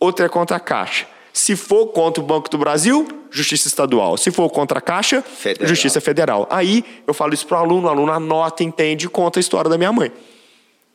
[0.00, 1.06] outro é contra a Caixa.
[1.32, 4.16] Se for contra o Banco do Brasil, Justiça Estadual.
[4.16, 5.68] Se for contra a Caixa, federal.
[5.68, 6.46] Justiça Federal.
[6.50, 9.70] Aí eu falo isso para o aluno, o aluno anota, entende e conta a história
[9.70, 10.10] da minha mãe.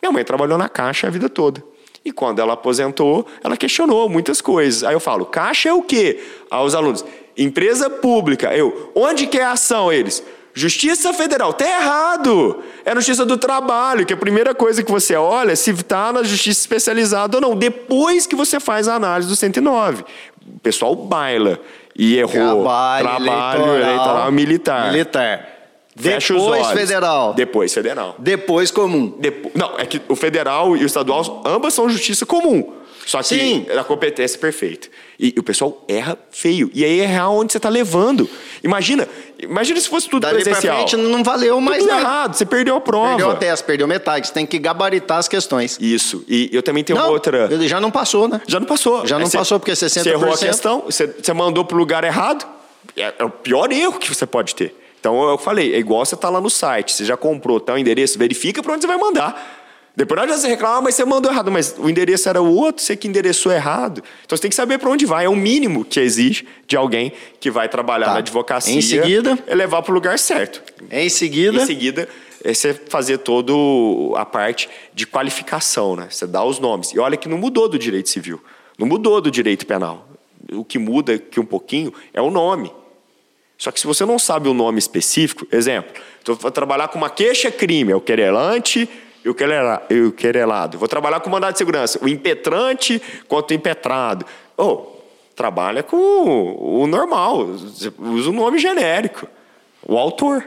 [0.02, 1.63] Minha mãe trabalhou na Caixa a vida toda.
[2.04, 4.84] E quando ela aposentou, ela questionou muitas coisas.
[4.84, 6.21] Aí eu falo, Caixa é o quê?
[6.52, 7.06] Aos alunos,
[7.38, 8.54] empresa pública.
[8.54, 9.93] Eu, onde que é a ação?
[9.93, 10.21] Eles,
[10.54, 12.63] Justiça Federal, tá errado.
[12.86, 16.13] É a Justiça do Trabalho, que a primeira coisa que você olha é se está
[16.13, 17.56] na Justiça especializada ou não.
[17.56, 20.04] Depois que você faz a análise do 109.
[20.56, 21.60] O pessoal baila
[21.96, 22.32] e errou.
[22.32, 24.92] Trabalho, trabalho eleitoral, eleitoral militar.
[24.92, 25.50] Militar.
[25.96, 27.34] Fecha Depois federal.
[27.34, 28.16] Depois federal.
[28.18, 29.16] Depois comum.
[29.20, 29.52] Depo...
[29.54, 32.83] Não, é que o federal e o estadual, ambas são justiça comum.
[33.06, 33.66] Só que Sim.
[33.78, 34.88] a competência é perfeita.
[35.20, 36.72] E, e, o pessoal erra feio.
[36.74, 38.30] E aí errar onde você está levando.
[38.63, 39.08] Imagina,
[39.39, 40.78] imagina se fosse tudo Dali presencial.
[40.78, 43.10] Pra frente não valeu mais tudo errado, você perdeu a prova.
[43.10, 44.28] Perdeu a teste, perdeu metade.
[44.28, 45.78] Você tem que gabaritar as questões.
[45.80, 46.24] Isso.
[46.28, 47.50] E eu também tenho não, outra.
[47.52, 48.42] Ele já não passou, né?
[48.48, 49.06] Já não passou.
[49.06, 49.89] Já não é, passou, porque 60%.
[49.89, 52.46] Você errou a questão, você, você mandou para o lugar errado.
[52.96, 54.76] É, é o pior erro que você pode ter.
[55.00, 58.18] Então eu falei, é igual você tá lá no site, você já comprou tal endereço,
[58.18, 59.62] verifica para onde você vai mandar.
[59.96, 62.82] Depois não adianta você reclamar, mas você mandou errado, mas o endereço era o outro,
[62.82, 64.04] você que endereçou errado.
[64.26, 67.14] Então você tem que saber para onde vai, é o mínimo que exige de alguém
[67.40, 68.14] que vai trabalhar tá.
[68.14, 68.74] na advocacia.
[68.74, 70.64] Em seguida, é levar para o lugar certo.
[70.90, 72.10] Em seguida, em seguida,
[72.44, 73.54] é você fazer toda
[74.20, 76.08] a parte de qualificação, né?
[76.10, 76.92] Você dá os nomes.
[76.92, 78.44] E olha que não mudou do direito civil,
[78.80, 80.08] não mudou do direito penal.
[80.52, 82.72] O que muda aqui um pouquinho é o nome.
[83.60, 87.92] Só que se você não sabe o nome específico, exemplo, estou trabalhar com uma queixa-crime,
[87.92, 88.90] é o querelante
[89.24, 90.78] e o querelado.
[90.78, 94.26] Vou trabalhar com mandado de segurança, o impetrante contra o impetrado.
[94.58, 94.86] Oh,
[95.36, 97.40] trabalha com o normal,
[98.00, 99.28] usa o nome genérico,
[99.88, 100.44] o autor.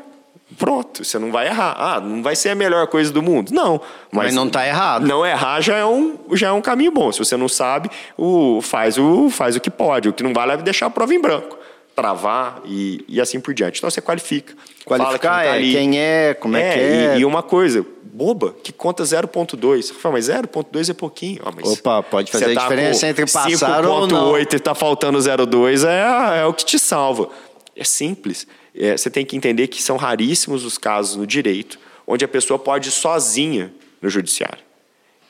[0.59, 1.75] Pronto, você não vai errar.
[1.77, 3.51] Ah, não vai ser a melhor coisa do mundo.
[3.53, 3.81] Não.
[4.13, 5.05] Mas, mas não está errado.
[5.05, 7.11] Não errar já é, um, já é um caminho bom.
[7.11, 10.09] Se você não sabe, o, faz, o, faz o que pode.
[10.09, 11.56] O que não vale é deixar a prova em branco
[11.97, 13.79] travar e, e assim por diante.
[13.79, 14.55] Então você qualifica.
[14.85, 17.17] Qualificar quem, tá é, quem é, como é, é que é.
[17.17, 19.93] E, e, uma coisa, boba, que conta 0.2.
[20.13, 21.41] Mas 0.2 é pouquinho.
[21.45, 24.33] Ah, Opa, pode fazer a tá diferença entre passar ou não.
[24.35, 27.31] 5.8 e está faltando 0.2 é, é o que te salva.
[27.75, 28.47] É simples.
[28.79, 32.59] É, você tem que entender que são raríssimos os casos no direito onde a pessoa
[32.59, 34.66] pode ir sozinha no judiciário.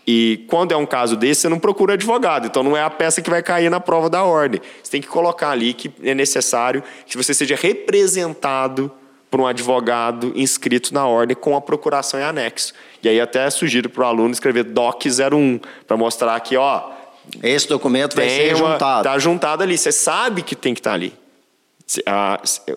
[0.06, 2.46] E quando é um caso desse, você não procura advogado.
[2.46, 4.60] Então não é a peça que vai cair na prova da ordem.
[4.82, 8.90] Você tem que colocar ali que é necessário que você seja representado
[9.28, 12.72] por um advogado inscrito na ordem com a procuração em anexo.
[13.02, 16.90] E aí até sugiro para o aluno escrever DOC 01 para mostrar que, ó,
[17.42, 19.08] esse documento vai ser juntado.
[19.08, 19.76] Está juntado ali.
[19.76, 21.12] Você sabe que tem que estar tá ali.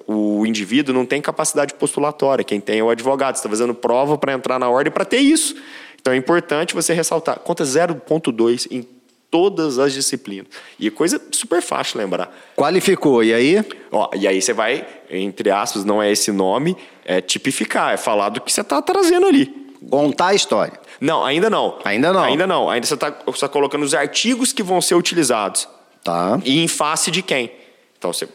[0.07, 2.43] O indivíduo não tem capacidade postulatória.
[2.43, 3.35] Quem tem é o advogado.
[3.35, 5.55] Você está fazendo prova para entrar na ordem para ter isso.
[5.99, 7.39] Então é importante você ressaltar.
[7.39, 8.87] Conta 0,2 em
[9.29, 10.47] todas as disciplinas.
[10.79, 12.35] E coisa super fácil lembrar.
[12.55, 13.63] Qualificou, e aí?
[13.91, 18.29] Ó, e aí você vai, entre aspas, não é esse nome, é tipificar, é falar
[18.29, 19.45] do que você está trazendo ali.
[19.89, 20.79] Contar a história.
[20.99, 21.79] Não, ainda não.
[21.85, 22.23] Ainda não.
[22.23, 22.69] Ainda não.
[22.69, 25.67] Ainda você está tá colocando os artigos que vão ser utilizados.
[26.03, 26.39] Tá.
[26.43, 27.51] E em face de quem?
[27.97, 28.27] Então você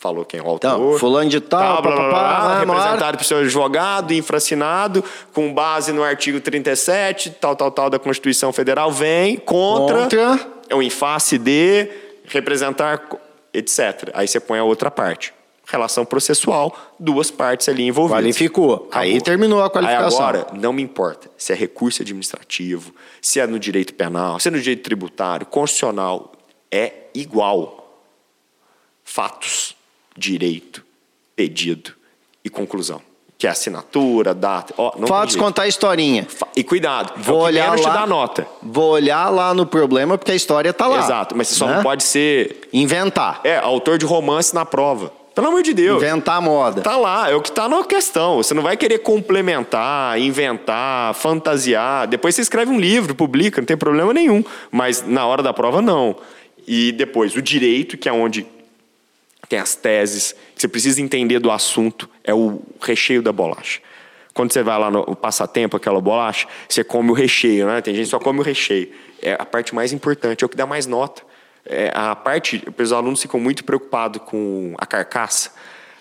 [0.00, 0.66] falou quem é o autor.
[0.66, 5.52] Então, fulano de tal, blá, blá, blá, blá, vai, representado por seu advogado, infracinado, com
[5.52, 10.40] base no artigo 37, tal, tal, tal da Constituição Federal, vem contra, Contra.
[10.70, 11.86] é o em face de
[12.24, 13.06] representar,
[13.52, 14.10] etc.
[14.14, 15.34] Aí você põe a outra parte.
[15.66, 18.22] Relação processual, duas partes ali envolvidas.
[18.22, 18.88] Qualificou.
[18.90, 19.24] Aí Acabou.
[19.24, 20.18] terminou a qualificação.
[20.18, 24.48] Aí agora, não me importa se é recurso administrativo, se é no direito penal, se
[24.48, 26.32] é no direito tributário, constitucional,
[26.72, 27.76] é igual.
[29.04, 29.76] Fatos,
[30.20, 30.84] direito,
[31.34, 31.92] pedido
[32.44, 33.00] e conclusão.
[33.38, 34.74] Que é assinatura, data.
[34.76, 35.42] Ó, não Fatos jeito.
[35.42, 36.28] contar a historinha.
[36.54, 37.76] E cuidado, Vou é olhar lá.
[37.76, 38.46] te dá nota.
[38.62, 40.98] Vou olhar lá no problema porque a história tá lá.
[40.98, 41.76] Exato, mas você só né?
[41.76, 43.40] não pode ser inventar.
[43.42, 45.10] é, autor de romance na prova.
[45.34, 46.02] Pelo amor de Deus.
[46.02, 46.82] Inventar a moda.
[46.82, 48.36] Tá lá, é o que tá na questão.
[48.36, 52.06] Você não vai querer complementar, inventar, fantasiar.
[52.08, 54.44] Depois você escreve um livro, publica, não tem problema nenhum.
[54.70, 56.14] Mas na hora da prova, não.
[56.66, 58.46] E depois, o direito, que é onde
[59.50, 63.80] tem as teses, que você precisa entender do assunto, é o recheio da bolacha.
[64.32, 67.80] Quando você vai lá no passatempo, aquela bolacha, você come o recheio, né?
[67.80, 68.88] Tem gente que só come o recheio.
[69.20, 71.22] É a parte mais importante, é o que dá mais nota.
[71.66, 75.50] É a parte, os alunos ficam muito preocupados com a carcaça.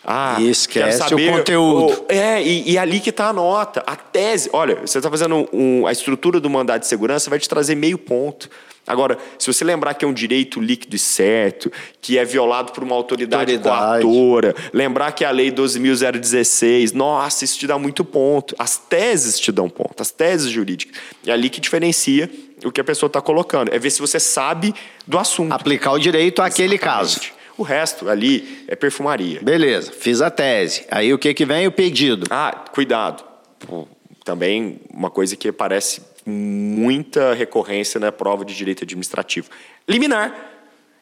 [0.03, 1.93] Ah, E esquece saber o conteúdo.
[2.01, 3.83] o- é, e, e ali que está a nota.
[3.85, 7.47] A tese, olha, você está fazendo um, a estrutura do mandado de segurança, vai te
[7.49, 8.49] trazer meio ponto.
[8.87, 12.83] Agora, se você lembrar que é um direito líquido e certo, que é violado por
[12.83, 14.01] uma autoridade, Autoridade.
[14.03, 18.55] coatora, lembrar que é a lei 12.016, nossa, isso te dá muito ponto.
[18.57, 20.99] As teses te dão ponto, as teses jurídicas.
[21.25, 22.29] É ali que diferencia
[22.65, 23.71] o que a pessoa está colocando.
[23.73, 24.73] É ver se você sabe
[25.05, 25.51] do assunto.
[25.53, 27.19] Aplicar o direito àquele caso.
[27.59, 29.41] O resto ali é perfumaria.
[29.41, 30.85] Beleza, fiz a tese.
[30.89, 31.67] Aí o que que vem?
[31.67, 32.25] O pedido.
[32.29, 33.21] Ah, cuidado.
[33.59, 33.85] Pô,
[34.23, 39.49] Também uma coisa que parece muita recorrência na prova de direito administrativo.
[39.85, 40.33] Liminar.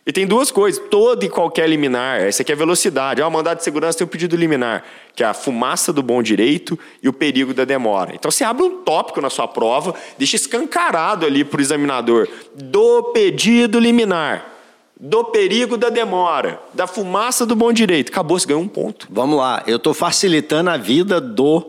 [0.04, 0.84] E tem duas coisas.
[0.90, 2.22] Toda e qualquer liminar.
[2.22, 3.22] Essa aqui é velocidade.
[3.22, 4.84] O mandado de segurança tem o pedido liminar,
[5.16, 8.16] que é a fumaça do bom direito e o perigo da demora.
[8.16, 12.28] Então você abre um tópico na sua prova, deixa escancarado ali para o examinador.
[12.56, 14.57] Do pedido liminar.
[15.00, 16.60] Do perigo da demora.
[16.74, 18.10] Da fumaça do bom direito.
[18.10, 19.08] Acabou, você ganhou um ponto.
[19.12, 21.64] Vamos lá, eu estou facilitando a vida do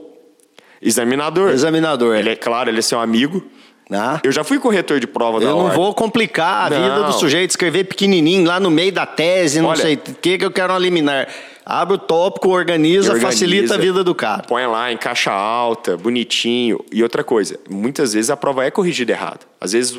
[0.81, 1.51] Examinador.
[1.51, 2.17] examinador.
[2.17, 3.43] Ele é claro, ele é seu amigo.
[3.91, 4.21] né?
[4.23, 5.77] Eu já fui corretor de prova da Eu não ordem.
[5.77, 6.83] vou complicar a Não.
[6.83, 10.37] vida do sujeito, escrever pequenininho lá no meio da tese, não Olha- sei o que,
[10.37, 11.27] que eu quero uma liminar.
[11.65, 13.27] Abre o tópico, organiza, Organiza.
[13.33, 14.43] facilita a vida do cara.
[14.43, 16.85] Põe lá em caixa alta, bonitinho.
[16.93, 19.47] E outra coisa, muitas vezes a prova é corrigida errado.
[19.59, 19.99] Às vezes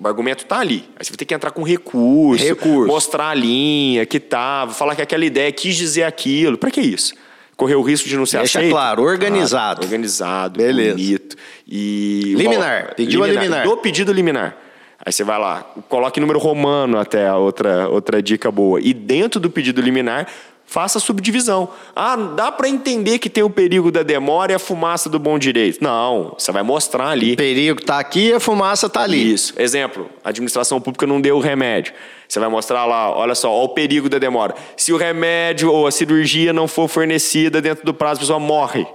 [0.00, 0.84] o argumento tá ali.
[0.96, 2.86] Aí você vai ter que entrar com recurso, Recurso.
[2.92, 6.56] mostrar a linha que tava, falar que aquela ideia quis dizer aquilo.
[6.56, 7.12] Pra que isso?
[7.56, 8.72] Correr o risco de não ser Deixa aceito?
[8.72, 9.82] claro, organizado.
[9.82, 10.96] Organizado, Beleza.
[10.96, 11.36] bonito.
[11.68, 13.64] E Liminar, pediu a liminar.
[13.64, 14.56] Do pedido liminar.
[15.04, 18.78] Aí você vai lá, coloque número romano até a outra, outra dica boa.
[18.82, 20.26] E dentro do pedido liminar,
[20.70, 21.68] faça subdivisão.
[21.96, 25.36] Ah, dá para entender que tem o perigo da demora e a fumaça do bom
[25.36, 25.82] direito.
[25.82, 27.32] Não, você vai mostrar ali.
[27.32, 29.32] O perigo tá aqui, a fumaça tá ali.
[29.32, 29.52] Isso.
[29.58, 31.92] Exemplo, a administração pública não deu o remédio.
[32.28, 34.54] Você vai mostrar lá, olha só, olha o perigo da demora.
[34.76, 38.86] Se o remédio ou a cirurgia não for fornecida dentro do prazo, a pessoa morre.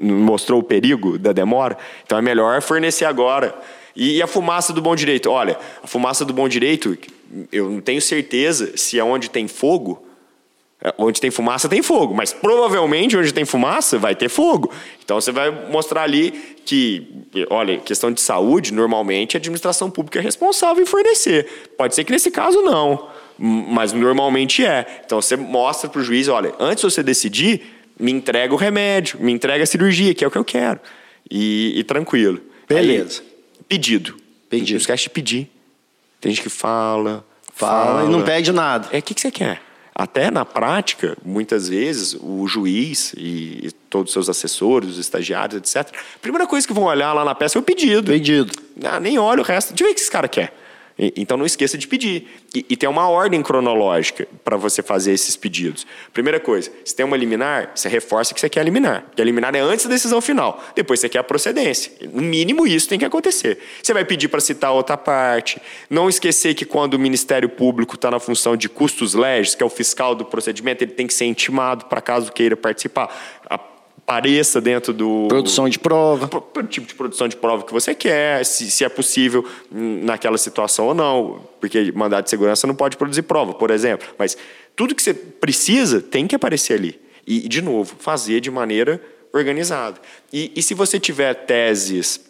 [0.00, 1.76] Mostrou o perigo da demora?
[2.06, 3.54] Então é melhor fornecer agora.
[3.94, 5.30] E, e a fumaça do bom direito?
[5.30, 6.96] Olha, a fumaça do bom direito,
[7.52, 10.03] eu não tenho certeza se é onde tem fogo,
[10.98, 12.14] Onde tem fumaça, tem fogo.
[12.14, 14.70] Mas provavelmente onde tem fumaça, vai ter fogo.
[15.02, 16.30] Então você vai mostrar ali
[16.64, 17.06] que,
[17.48, 21.70] olha, questão de saúde, normalmente a administração pública é responsável em fornecer.
[21.78, 25.02] Pode ser que nesse caso não, mas normalmente é.
[25.04, 27.62] Então você mostra para o juiz: olha, antes de você decidir,
[27.98, 30.80] me entrega o remédio, me entrega a cirurgia, que é o que eu quero.
[31.30, 32.40] E, e tranquilo.
[32.68, 33.22] Beleza.
[33.22, 34.16] Aí, pedido.
[34.50, 34.72] Pedido.
[34.72, 35.50] Não esquece de pedir.
[36.20, 37.24] Tem gente que fala.
[37.54, 38.88] Fala e não pede nada.
[38.92, 39.63] É o que, que você quer.
[39.94, 45.94] Até na prática, muitas vezes, o juiz e todos os seus assessores, os estagiários, etc.,
[46.16, 48.10] a primeira coisa que vão olhar lá na peça é o pedido.
[48.10, 48.52] Pedido.
[48.82, 49.68] Ah, nem olha o resto.
[49.68, 50.52] Deixa eu ver o que esse cara quer.
[50.96, 52.28] Então não esqueça de pedir.
[52.54, 55.84] E, e tem uma ordem cronológica para você fazer esses pedidos.
[56.12, 59.02] Primeira coisa, se tem uma liminar, você reforça que você quer liminar.
[59.02, 60.62] Porque a liminar é antes da decisão final.
[60.74, 61.92] Depois você quer a procedência.
[62.12, 63.58] No mínimo isso tem que acontecer.
[63.82, 65.60] Você vai pedir para citar outra parte.
[65.90, 69.66] Não esquecer que quando o Ministério Público está na função de custos legis, que é
[69.66, 73.10] o fiscal do procedimento, ele tem que ser intimado para caso queira participar.
[74.06, 76.28] Apareça dentro do Produção de prova.
[76.28, 80.36] pro- pro tipo de produção de prova que você quer, se, se é possível naquela
[80.36, 84.06] situação ou não, porque mandado de segurança não pode produzir prova, por exemplo.
[84.18, 84.36] Mas
[84.76, 87.00] tudo que você precisa tem que aparecer ali.
[87.26, 89.00] E, de novo, fazer de maneira
[89.32, 89.98] organizada.
[90.30, 92.20] E, e se você tiver teses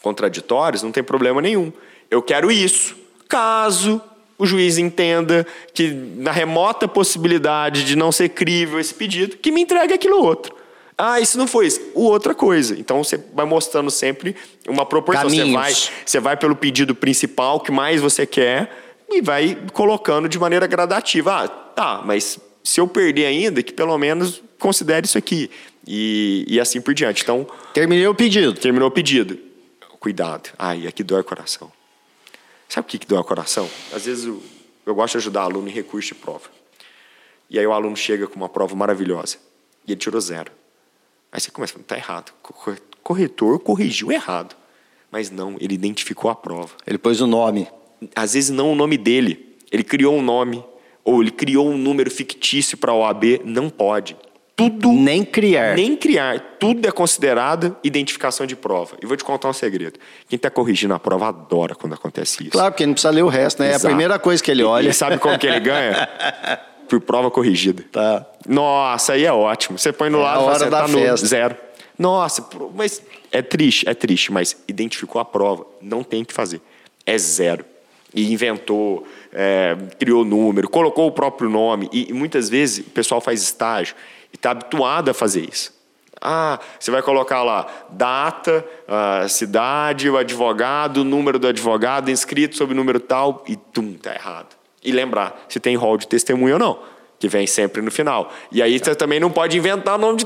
[0.00, 1.72] contraditórias, não tem problema nenhum.
[2.08, 2.96] Eu quero isso.
[3.28, 4.00] Caso
[4.38, 5.44] o juiz entenda
[5.74, 10.54] que, na remota possibilidade de não ser crível esse pedido, que me entregue aquilo outro.
[11.02, 11.80] Ah, isso não foi isso.
[11.94, 12.78] O outra coisa.
[12.78, 14.36] Então você vai mostrando sempre
[14.68, 15.30] uma proporção.
[15.30, 15.72] Você vai,
[16.04, 18.70] você vai pelo pedido principal que mais você quer
[19.08, 21.44] e vai colocando de maneira gradativa.
[21.44, 25.50] Ah, tá, mas se eu perder ainda, que pelo menos considere isso aqui.
[25.86, 27.22] E, e assim por diante.
[27.22, 28.52] Então, Terminei o pedido.
[28.52, 29.38] terminou o pedido.
[29.98, 30.50] Cuidado.
[30.58, 31.72] Ai, aqui dói o coração.
[32.68, 33.68] Sabe o que, que dói o coração?
[33.90, 34.42] Às vezes eu,
[34.84, 36.50] eu gosto de ajudar aluno em recurso de prova.
[37.48, 39.38] E aí o aluno chega com uma prova maravilhosa.
[39.86, 40.59] E ele tirou zero.
[41.32, 42.32] Aí você começa a tá errado.
[42.42, 44.54] Co- Corretor corrigiu errado.
[45.10, 46.70] Mas não, ele identificou a prova.
[46.86, 47.66] Ele pôs o nome.
[48.14, 49.56] Às vezes não o nome dele.
[49.72, 50.64] Ele criou um nome.
[51.04, 53.40] Ou ele criou um número fictício para a OAB.
[53.44, 54.16] Não pode.
[54.54, 55.74] Tudo Nem criar.
[55.74, 56.38] nem criar.
[56.58, 58.96] Tudo é considerado identificação de prova.
[59.02, 59.98] E vou te contar um segredo.
[60.28, 62.50] Quem está corrigindo a prova adora quando acontece isso.
[62.52, 63.68] Claro, porque não precisa ler o resto, né?
[63.68, 63.86] É a Exato.
[63.86, 64.90] primeira coisa que ele E- olha.
[64.90, 66.06] E sabe como que ele ganha?
[66.90, 67.84] Por prova corrigida.
[67.92, 68.26] Tá.
[68.48, 69.78] Nossa, aí é ótimo.
[69.78, 71.24] Você põe no É lado você da tá no festa.
[71.26, 71.56] zero.
[71.96, 76.60] Nossa, mas é triste, é triste, mas identificou a prova, não tem o que fazer.
[77.06, 77.64] É zero.
[78.12, 81.88] E inventou, é, criou número, colocou o próprio nome.
[81.92, 83.94] E, e muitas vezes o pessoal faz estágio
[84.32, 85.72] e está habituado a fazer isso.
[86.20, 92.56] Ah, você vai colocar lá data, a cidade, o advogado, o número do advogado, inscrito
[92.56, 94.59] sob o número tal, e tum, tá errado.
[94.84, 96.78] E lembrar se tem rol de testemunha ou não,
[97.18, 98.32] que vem sempre no final.
[98.50, 100.24] E aí você também não pode inventar nome de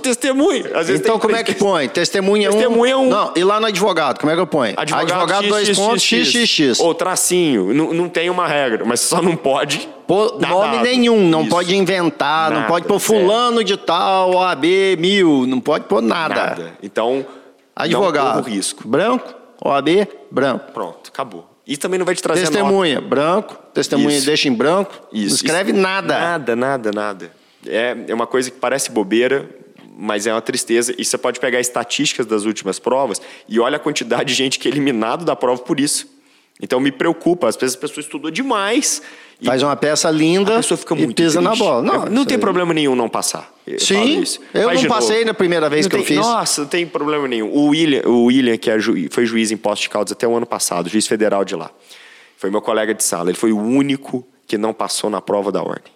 [0.87, 1.89] vezes Então, como é que põe?
[1.89, 2.53] Testemunha 1.
[2.53, 3.09] Testemunha um.
[3.09, 4.75] Não, e lá no advogado, como é que eu ponho?
[4.77, 6.79] Advogado, dois X, pontos, X, XXX.
[6.79, 7.75] Ou tracinho.
[7.75, 9.89] Não, não tem uma regra, mas só não pode.
[10.07, 11.51] Pô, nome nenhum, não Isso.
[11.51, 13.21] pode inventar, não Nada, pode pôr zero.
[13.21, 14.65] fulano de tal, OAB
[14.99, 16.35] mil, não pode pôr nada.
[16.35, 16.73] Nada.
[16.81, 17.27] Então, não
[17.75, 18.87] Advogado, corra o risco.
[18.87, 19.35] branco,
[19.65, 20.71] OAB, branco.
[20.73, 21.54] Pronto, acabou.
[21.67, 24.27] E também não vai te trazer Testemunha, branco, testemunha Isso.
[24.27, 25.29] deixa em branco, Isso.
[25.29, 25.81] não escreve Isso.
[25.81, 26.19] nada.
[26.19, 27.33] Nada, nada, nada.
[27.67, 29.49] É, é uma coisa que parece bobeira,
[29.97, 30.95] mas é uma tristeza.
[30.99, 34.69] E você pode pegar estatísticas das últimas provas e olha a quantidade de gente que
[34.69, 36.07] é eliminado da prova por isso.
[36.61, 37.49] Então me preocupa.
[37.49, 39.01] Às vezes a pessoa estudou demais.
[39.41, 41.65] E Faz uma peça linda a pessoa fica e muito pisa na triste.
[41.65, 41.83] bola.
[41.83, 43.53] não Não, não tem aí- problema nenhum não passar.
[43.67, 44.23] Eu Sim,
[44.53, 45.27] eu Faz não passei novo.
[45.29, 46.17] na primeira vez Não que eu tem- fiz.
[46.19, 47.51] Nossa, não tem problema nenhum.
[47.51, 50.37] O William, o William que é ju- foi juiz em Poços de Caldas até o
[50.37, 51.71] ano passado, juiz federal de lá.
[52.37, 53.31] Foi meu colega de sala.
[53.31, 55.93] Ele foi o único que não passou na prova da ordem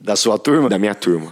[0.00, 0.68] Da sua turma?
[0.68, 1.28] da minha turma.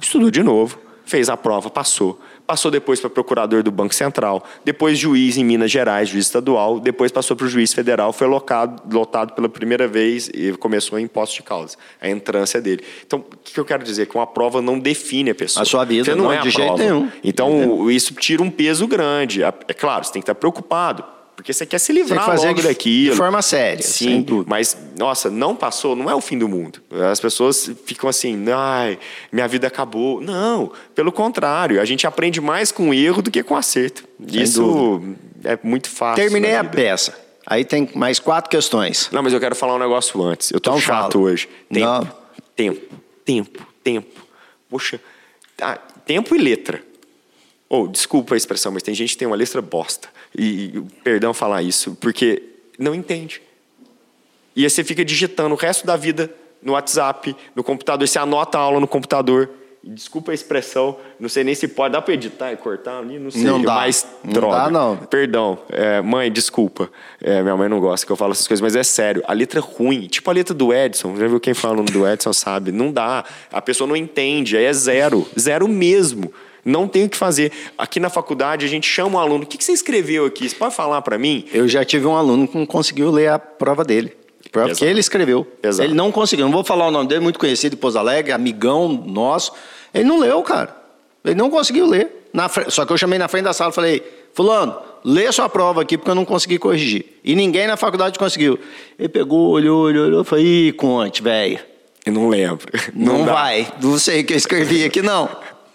[0.00, 0.78] Estudou de novo,
[1.08, 2.20] fez a prova, passou.
[2.46, 7.10] Passou depois para procurador do Banco Central, depois juiz em Minas Gerais, juiz estadual, depois
[7.12, 11.36] passou para o juiz federal, foi locado, lotado pela primeira vez e começou em Poços
[11.36, 12.82] de Caldas, a entrância dele.
[13.06, 14.06] Então, o que eu quero dizer?
[14.06, 15.62] Que uma prova não define a pessoa.
[15.62, 16.82] A sua vida, Você não, não, é a de jeito prova.
[16.82, 17.10] nenhum.
[17.22, 19.42] Então, isso tira um peso grande.
[19.42, 21.04] É claro, você tem que estar preocupado,
[21.38, 23.12] porque você quer se livrar Tem que fazer logo daquilo.
[23.12, 24.50] de forma séria, sem Sim, dúvida.
[24.50, 26.82] mas, nossa, não passou, não é o fim do mundo.
[27.12, 28.98] As pessoas ficam assim, ai,
[29.30, 30.20] minha vida acabou.
[30.20, 34.02] Não, pelo contrário, a gente aprende mais com erro do que com acerto.
[34.28, 35.00] Isso
[35.44, 36.16] é muito fácil.
[36.24, 37.16] Terminei a peça.
[37.46, 39.08] Aí tem mais quatro questões.
[39.12, 40.50] Não, mas eu quero falar um negócio antes.
[40.50, 41.24] Eu tô Então chato fala.
[41.24, 41.48] hoje.
[41.72, 42.08] Tempo, Não.
[42.56, 44.20] tempo, tempo, tempo.
[44.68, 45.00] Poxa,
[45.56, 46.82] tá, tempo e letra.
[47.68, 50.08] Ou, desculpa a expressão, mas tem gente que tem uma letra bosta.
[50.36, 52.42] E, e, perdão falar isso, porque
[52.78, 53.42] não entende.
[54.56, 58.58] E aí você fica digitando o resto da vida no WhatsApp, no computador, você anota
[58.58, 59.50] a aula no computador.
[59.84, 63.30] Desculpa a expressão, não sei nem se pode, dá para editar e cortar ali, não
[63.30, 63.44] sei.
[63.44, 63.74] Não dá.
[63.76, 64.56] Mas, Não droga.
[64.56, 64.96] dá, não.
[64.96, 66.90] Perdão, é, mãe, desculpa.
[67.22, 69.22] É, minha mãe não gosta que eu falo essas coisas, mas é sério.
[69.26, 71.90] A letra é ruim, tipo a letra do Edson, já viu quem fala o nome
[71.90, 72.72] do Edson sabe.
[72.72, 73.24] Não dá.
[73.52, 75.26] A pessoa não entende, aí é zero.
[75.38, 76.32] Zero mesmo.
[76.68, 77.50] Não tem o que fazer.
[77.76, 79.44] Aqui na faculdade a gente chama o aluno.
[79.44, 80.48] O que que você escreveu aqui?
[80.48, 81.44] Você pode falar para mim?
[81.52, 84.12] Eu já tive um aluno que não conseguiu ler a prova dele.
[84.52, 84.84] Prova que Exato.
[84.86, 85.46] ele escreveu.
[85.62, 85.86] Exato.
[85.88, 86.46] Ele não conseguiu.
[86.46, 89.52] Não vou falar o nome dele, muito conhecido em Pouso Alegre, amigão nosso.
[89.92, 90.74] Ele não leu, cara.
[91.24, 92.28] Ele não conseguiu ler.
[92.32, 94.02] Na fre- Só que eu chamei na frente da sala e falei,
[94.34, 97.18] fulano, lê sua prova aqui porque eu não consegui corrigir.
[97.24, 98.58] E ninguém na faculdade conseguiu.
[98.98, 101.58] Ele pegou, olhou, olhou, olhou, falei, ih, Conte, velho.
[102.06, 102.66] Eu não lembro.
[102.94, 103.32] Não, dá.
[103.34, 103.70] vai.
[103.82, 105.28] Não sei o que eu escrevi aqui, não.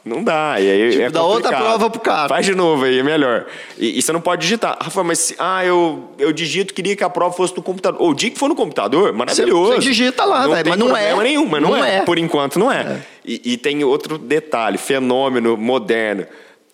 [0.05, 0.55] Não dá.
[0.59, 1.61] E aí é dá outra complicado.
[1.63, 2.27] prova pro cara.
[2.29, 3.45] Faz de novo aí, é melhor.
[3.77, 4.77] E, e você não pode digitar.
[4.81, 8.01] Rafa, mas se- ah, eu, eu digito, queria que a prova fosse no computador.
[8.01, 9.73] Ou o dia que for no computador, maravilhoso.
[9.73, 11.15] você digita lá, não tem mas não é.
[11.23, 11.97] nenhum, mas não, Não é.
[11.97, 12.01] é.
[12.01, 13.01] Por enquanto não é.
[13.23, 16.25] E, e tem outro detalhe, fenômeno moderno.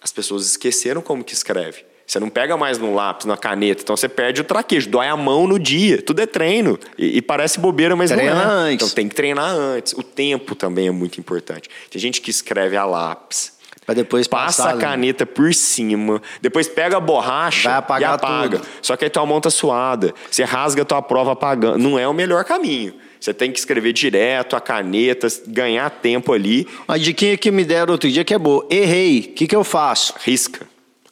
[0.01, 1.83] As pessoas esqueceram como que escreve.
[2.09, 5.15] Você não pega mais no lápis, na caneta, então você perde o traquejo, dói a
[5.15, 6.01] mão no dia.
[6.01, 6.79] Tudo é treino.
[6.97, 8.45] E, e parece bobeira, mas Treina não é.
[8.45, 8.73] antes.
[8.87, 9.93] Então tem que treinar antes.
[9.93, 11.69] O tempo também é muito importante.
[11.87, 13.53] Tem gente que escreve a lápis.
[13.85, 18.57] Pra depois Passa passar a caneta por cima, depois pega a borracha e apaga.
[18.57, 18.67] tudo.
[18.81, 21.77] Só que aí tua mão tá suada, você rasga a tua prova apagando.
[21.77, 22.95] Não é o melhor caminho.
[23.19, 27.91] Você tem que escrever direto a caneta, ganhar tempo ali, Uma diquinha que me deram
[27.91, 28.65] outro dia que é boa.
[28.69, 29.19] Errei.
[29.31, 30.15] O que, que eu faço?
[30.23, 30.65] risca.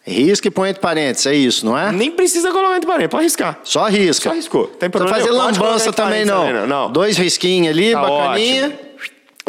[0.08, 1.92] Risca e põe entre parênteses, é isso, não é?
[1.92, 3.60] Nem precisa colocar entre parênteses, pode riscar.
[3.64, 4.30] Só risca.
[4.30, 4.68] Só riscou.
[4.68, 5.44] Tem Não problema fazer nenhum.
[5.44, 6.46] Pode lambança também não.
[6.48, 6.92] também, não.
[6.92, 8.66] Dois risquinhos ali, Tá bacaninha.
[8.68, 8.80] ótimo.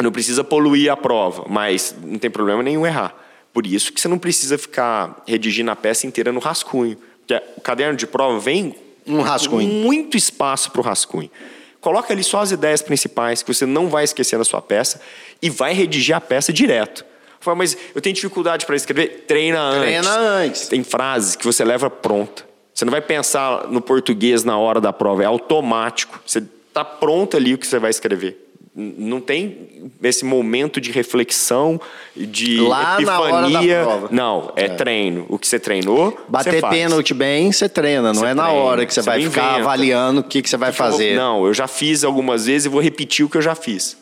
[0.03, 3.13] Não precisa poluir a prova, mas não tem problema nenhum errar.
[3.53, 6.97] Por isso que você não precisa ficar redigindo a peça inteira no rascunho.
[7.25, 8.75] Porque o caderno de prova vem
[9.07, 9.67] Um rascunho.
[9.67, 11.29] com muito espaço para o rascunho.
[11.81, 15.01] Coloca ali só as ideias principais que você não vai esquecer na sua peça
[15.41, 17.05] e vai redigir a peça direto.
[17.39, 19.23] Fala, mas eu tenho dificuldade para escrever.
[19.27, 19.81] Treina antes.
[19.83, 20.67] Treina antes.
[20.67, 22.43] Tem frases que você leva pronta.
[22.73, 26.19] Você não vai pensar no português na hora da prova, é automático.
[26.25, 28.45] Você está pronto ali o que você vai escrever.
[28.75, 31.81] Não tem esse momento de reflexão,
[32.15, 33.81] de Lá na hora da epifania.
[33.83, 34.07] prova.
[34.11, 35.25] Não, é, treino.
[35.27, 36.73] O que você treinou, você Bater faz.
[36.73, 38.13] pênalti bem, você treina.
[38.13, 39.59] Não Você é na treina, hora que você você vai não ficar inventa.
[39.61, 41.17] avaliando o que, que você vai fazer.
[41.17, 43.97] Não, eu já fiz algumas vezes e vou repetir o que eu já fiz.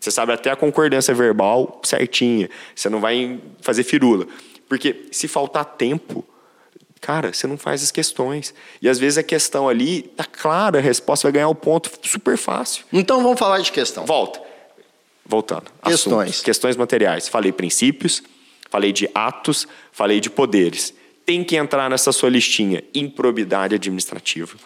[0.00, 2.48] Você sabe até a concordância verbal certinha.
[2.74, 4.26] Você não vai fazer firula.
[4.66, 6.24] Porque se faltar tempo,
[7.00, 8.54] cara, você não faz as questões.
[8.80, 12.38] E às vezes a questão ali tá clara, a resposta vai ganhar o ponto super
[12.38, 12.84] fácil.
[12.90, 14.06] Então vamos falar de questão.
[14.06, 14.40] Volta.
[15.26, 15.70] Voltando.
[15.84, 16.30] Questões.
[16.30, 16.42] Assuntos.
[16.42, 17.28] Questões materiais.
[17.28, 18.22] Falei princípios,
[18.70, 20.94] falei de atos, falei de poderes.
[21.26, 24.56] Tem que entrar nessa sua listinha improbidade administrativa.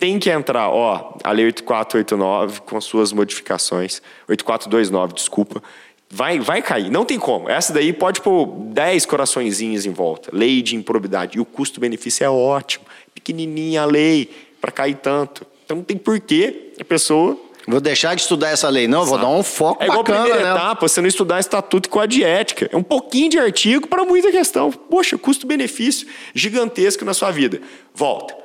[0.00, 4.00] Tem que entrar, ó, a Lei 8489 com suas modificações.
[4.26, 5.62] 8429, desculpa.
[6.10, 7.48] Vai, vai cair, não tem como.
[7.48, 10.30] Essa daí pode pôr 10 coraçõezinhos em volta.
[10.32, 11.36] Lei de improbidade.
[11.36, 12.86] E o custo-benefício é ótimo.
[13.14, 14.28] Pequenininha a lei,
[14.60, 15.46] para cair tanto.
[15.64, 18.88] Então não tem porquê a pessoa Vou deixar de estudar essa lei.
[18.88, 20.56] Não, vou dar um foco é igual a bacana, primeira né?
[20.56, 22.68] etapa, você não estudar estatuto e código de ética.
[22.72, 24.72] É um pouquinho de artigo para muita questão.
[24.72, 27.60] Poxa, custo-benefício gigantesco na sua vida.
[27.94, 28.39] Volta.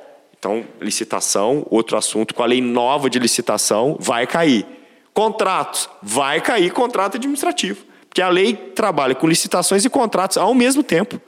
[0.46, 4.64] Então, licitação, outro assunto, com a lei nova de licitação, vai cair.
[5.12, 7.84] Contratos, vai cair contrato administrativo.
[8.08, 11.20] Porque a lei trabalha com licitações e contratos ao mesmo tempo.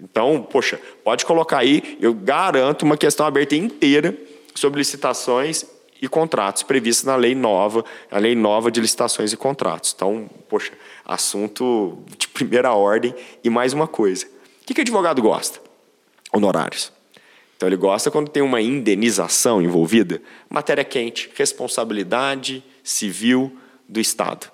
[0.00, 4.16] Então, poxa, pode colocar aí, eu garanto uma questão aberta inteira
[4.54, 5.66] sobre licitações
[6.00, 9.92] e contratos previstos na lei nova, a lei nova de licitações e contratos.
[9.94, 10.72] Então, poxa,
[11.04, 13.14] assunto de primeira ordem.
[13.44, 15.60] E mais uma coisa: o que, que advogado gosta?
[16.32, 16.90] Honorários.
[17.62, 23.56] Então, ele gosta quando tem uma indenização envolvida, matéria quente, responsabilidade civil
[23.88, 24.50] do Estado.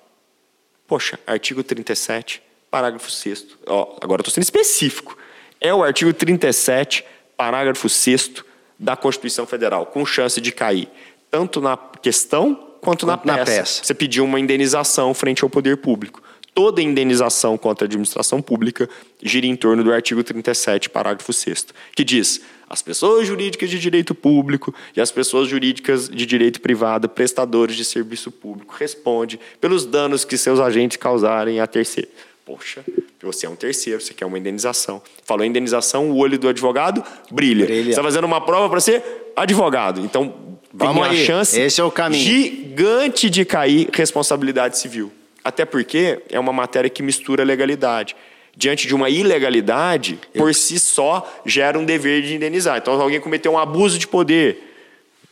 [0.85, 2.39] Poxa, artigo 37,
[2.69, 3.57] parágrafo 6.
[3.65, 5.17] Ó, agora estou sendo específico.
[5.59, 7.03] É o artigo 37,
[7.35, 8.43] parágrafo 6
[8.77, 10.87] da Constituição Federal, com chance de cair
[11.31, 13.51] tanto na questão quanto, na, Quanto na peça.
[13.51, 13.83] peça.
[13.85, 16.21] Você pediu uma indenização frente ao poder público.
[16.59, 18.89] Toda indenização contra a administração pública
[19.23, 24.13] gira em torno do artigo 37, parágrafo 6 que diz: as pessoas jurídicas de direito
[24.13, 30.25] público e as pessoas jurídicas de direito privado, prestadores de serviço público, responde pelos danos
[30.25, 32.09] que seus agentes causarem a terceiro.
[32.45, 32.83] Poxa,
[33.21, 35.01] você é um terceiro, você quer uma indenização.
[35.23, 37.01] Falou em indenização, o olho do advogado
[37.31, 37.67] brilha.
[37.67, 37.83] Brilha.
[37.85, 40.01] Você está fazendo uma prova para ser advogado.
[40.01, 42.21] Então, tem Vamos uma aí, chance esse é o caminho.
[42.21, 45.09] gigante de cair responsabilidade civil.
[45.49, 48.15] Até porque é uma matéria que mistura legalidade.
[48.55, 52.77] Diante de uma ilegalidade, por si só, gera um dever de indenizar.
[52.77, 54.75] Então, alguém cometeu um abuso de poder,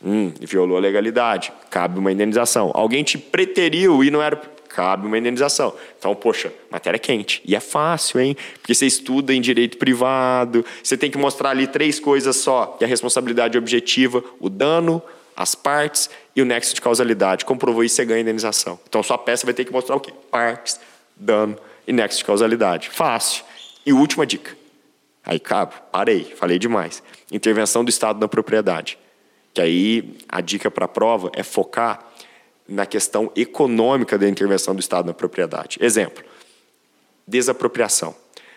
[0.04, 2.72] hum, violou a legalidade, cabe uma indenização.
[2.74, 4.36] Alguém te preteriu e não era.
[4.68, 5.72] Cabe uma indenização.
[5.96, 7.40] Então, poxa, matéria quente.
[7.44, 8.36] E é fácil, hein?
[8.54, 12.82] Porque você estuda em direito privado, você tem que mostrar ali três coisas só: que
[12.82, 15.00] é a responsabilidade objetiva, o dano,
[15.36, 17.44] as partes e o nexo de causalidade.
[17.44, 18.78] Comprovou isso, você ganha indenização.
[18.88, 20.12] Então, sua peça vai ter que mostrar o quê?
[20.30, 20.78] Partes,
[21.16, 22.90] dano e nexo de causalidade.
[22.90, 23.44] Fácil.
[23.84, 24.56] E última dica.
[25.24, 27.02] Aí, cabo, parei, falei demais.
[27.32, 28.96] Intervenção do Estado na propriedade.
[29.52, 32.04] Que aí a dica para a prova é focar
[32.68, 35.76] na questão econômica da intervenção do Estado na propriedade.
[35.80, 36.22] Exemplo:
[37.26, 38.14] desapropriação.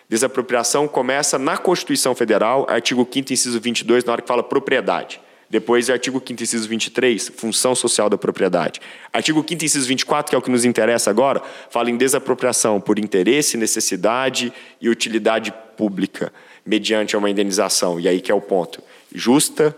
[0.08, 5.20] Desapropriação começa na Constituição Federal, artigo 5 inciso 22, na hora que fala propriedade.
[5.52, 8.80] Depois, artigo 5 inciso 23, função social da propriedade.
[9.12, 12.98] Artigo 5 inciso 24, que é o que nos interessa agora, fala em desapropriação por
[12.98, 14.50] interesse, necessidade
[14.80, 16.32] e utilidade pública,
[16.64, 18.00] mediante uma indenização.
[18.00, 18.82] E aí que é o ponto.
[19.14, 19.76] Justa,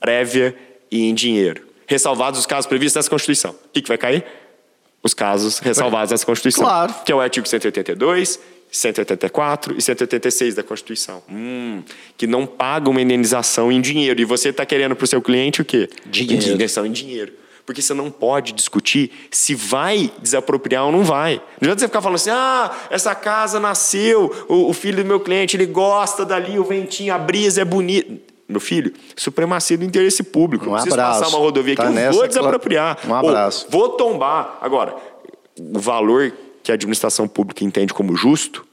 [0.00, 0.56] prévia
[0.90, 1.68] e em dinheiro.
[1.86, 3.52] Ressalvados os casos previstos nessa Constituição.
[3.52, 4.24] O que, que vai cair?
[5.02, 6.64] Os casos ressalvados nessa Constituição.
[6.64, 6.94] Claro.
[7.04, 8.38] Que é o artigo 182,
[8.70, 11.22] 184 e 186 da Constituição.
[11.30, 11.82] Hum,
[12.16, 14.20] que não paga uma indenização em dinheiro.
[14.20, 15.90] E você está querendo para o seu cliente o quê?
[16.06, 16.42] Dinheiro.
[16.42, 17.32] Indenização em dinheiro.
[17.66, 21.34] Porque você não pode discutir se vai desapropriar ou não vai.
[21.60, 25.20] Não adianta você ficar falando assim: ah, essa casa nasceu, o, o filho do meu
[25.20, 28.31] cliente, ele gosta dali, o ventinho, a brisa é bonita.
[28.48, 30.66] Meu filho, supremacia do interesse público.
[30.66, 31.20] Um não preciso abraço.
[31.20, 32.98] passar uma rodovia Tá aqui, eu vou desapropriar.
[33.06, 33.66] Um abraço.
[33.66, 34.58] Ou vou tombar.
[34.60, 34.94] Agora,
[35.58, 36.32] o valor
[36.62, 38.66] que a administração pública entende como justo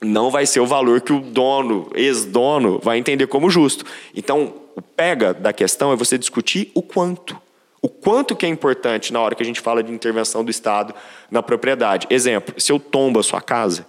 [0.00, 3.84] não vai ser o valor que o dono, ex-dono, vai entender como justo.
[4.14, 7.36] Então, o pega da questão é você discutir o quanto.
[7.80, 10.94] O quanto que é importante na hora que a gente fala de intervenção do Estado
[11.30, 12.06] na propriedade.
[12.10, 13.86] Exemplo, se eu tombo a sua casa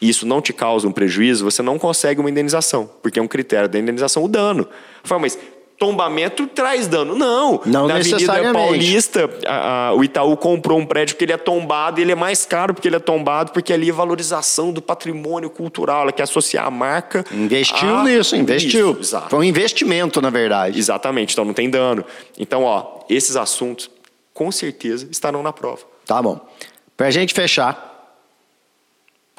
[0.00, 3.28] e isso não te causa um prejuízo, você não consegue uma indenização, porque é um
[3.28, 4.66] critério da indenização o dano.
[5.02, 5.38] Fala, mas
[5.78, 7.14] tombamento traz dano.
[7.16, 7.60] Não.
[7.64, 8.52] Não Na Avenida.
[8.52, 12.16] Paulista, a- a- o Itaú comprou um prédio porque ele é tombado e ele é
[12.16, 16.24] mais caro porque ele é tombado, porque ali é valorização do patrimônio cultural, ela quer
[16.24, 17.24] associar a marca.
[17.32, 18.90] Investiu a- nisso, investiu.
[18.92, 19.30] Isso, exato.
[19.30, 20.76] Foi um investimento, na verdade.
[20.78, 22.04] Exatamente, então não tem dano.
[22.36, 23.88] Então, ó, esses assuntos
[24.34, 25.82] com certeza estarão na prova.
[26.04, 26.40] Tá bom.
[26.96, 27.97] Pra gente fechar,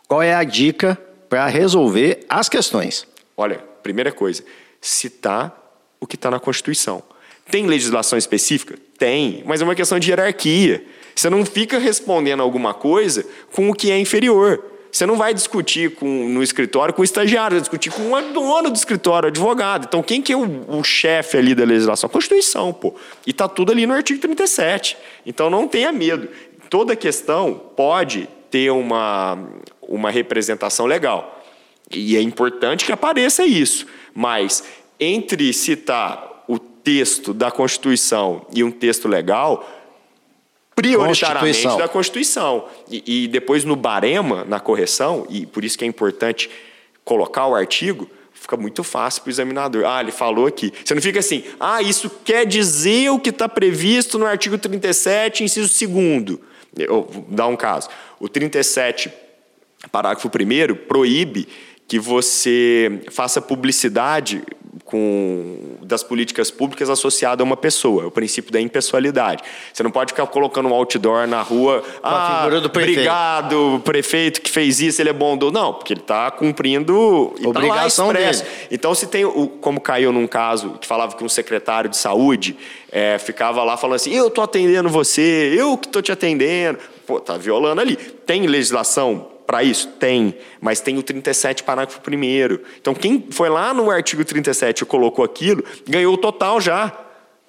[0.10, 0.99] qual é a dica
[1.30, 3.05] para resolver as questões?
[3.38, 4.43] Olha, primeira coisa,
[4.82, 5.55] citar
[5.99, 7.03] o que está na Constituição.
[7.51, 8.76] Tem legislação específica?
[8.97, 10.84] Tem, mas é uma questão de hierarquia.
[11.16, 14.66] Você não fica respondendo alguma coisa com o que é inferior.
[14.91, 18.72] Você não vai discutir com, no escritório com o estagiário, vai discutir com o dono
[18.72, 19.86] do escritório, advogado.
[19.88, 22.07] Então, quem que é o, o chefe ali da legislação?
[22.07, 22.95] A Constituição, pô.
[23.28, 24.97] E está tudo ali no artigo 37.
[25.24, 26.28] Então, não tenha medo.
[26.68, 29.38] Toda questão pode ter uma,
[29.82, 31.43] uma representação legal.
[31.91, 33.86] E é importante que apareça isso.
[34.14, 34.64] Mas
[35.00, 39.68] entre citar o texto da Constituição e um texto legal,
[40.76, 41.78] prioritariamente Constituição.
[41.78, 42.66] da Constituição.
[42.89, 46.50] E, e depois no barema, na correção, e por isso que é importante
[47.04, 49.86] colocar o artigo, fica muito fácil para o examinador.
[49.86, 50.72] Ah, ele falou aqui.
[50.84, 55.43] Você não fica assim, ah, isso quer dizer o que está previsto no artigo 37,
[55.43, 56.39] inciso 2
[56.78, 57.89] Eu vou dar um caso.
[58.20, 59.11] O 37,
[59.91, 61.47] parágrafo 1 proíbe
[61.90, 64.44] que você faça publicidade
[64.86, 69.44] com, das políticas públicas associada a uma pessoa, é o princípio da impessoalidade.
[69.74, 74.42] Você não pode ficar colocando um outdoor na rua, ah, figura do prefeito." obrigado, prefeito
[74.42, 75.36] que fez isso, ele é bom.
[75.52, 78.44] Não, porque ele está cumprindo e tá Obrigação expresso.
[78.44, 78.56] dele.
[78.70, 82.56] Então, se tem, o, como caiu num caso que falava que um secretário de saúde
[82.92, 86.78] é, ficava lá falando assim, eu estou atendendo você, eu que estou te atendendo.
[87.08, 87.96] Pô, tá violando ali.
[87.96, 89.88] Tem legislação para isso?
[90.00, 94.86] Tem, mas tem o 37, parágrafo 1 Então, quem foi lá no artigo 37 e
[94.86, 96.95] colocou aquilo, ganhou o total já.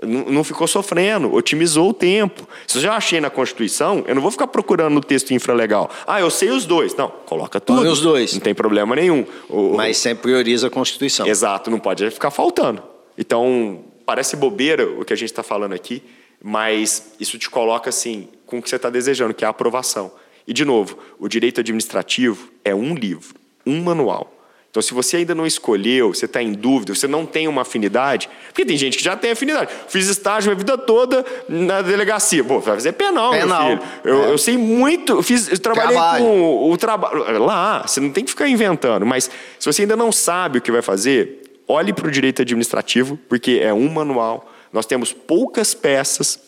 [0.03, 2.49] Não ficou sofrendo, otimizou o tempo.
[2.67, 5.91] Se eu já achei na Constituição, eu não vou ficar procurando no texto infralegal.
[6.07, 6.95] Ah, eu sei os dois.
[6.95, 7.81] Não, coloca tudo.
[7.83, 8.33] Põe os dois.
[8.33, 9.27] Não tem problema nenhum.
[9.47, 11.27] O- Mas sempre prioriza a Constituição.
[11.27, 12.83] Exato, não pode ficar faltando.
[13.19, 16.03] Então, parece bobeira o que a gente está falando aqui,
[16.43, 20.11] mas isso te coloca assim com o que você está desejando, que é a aprovação.
[20.47, 23.35] E, de novo, o direito administrativo é um livro,
[23.67, 24.37] um manual.
[24.71, 28.31] Então, se você ainda não escolheu, você está em dúvida, você não tem uma afinidade,
[28.47, 29.69] porque tem gente que já tem afinidade.
[29.89, 32.45] Fiz estágio a vida toda na delegacia.
[32.45, 33.67] Pô, vai fazer penal, Penal.
[33.69, 33.91] meu filho.
[34.05, 34.31] Eu, É.
[34.33, 36.25] eu sei muito, eu, fiz, eu trabalhei Trabalho.
[36.25, 37.45] com o trabalho.
[37.45, 39.29] Lá, você não tem que ficar inventando, mas
[39.59, 43.59] se você ainda não sabe o que vai fazer, olhe para o direito administrativo, porque
[43.61, 44.49] é um manual.
[44.73, 46.39] Nós temos poucas peças,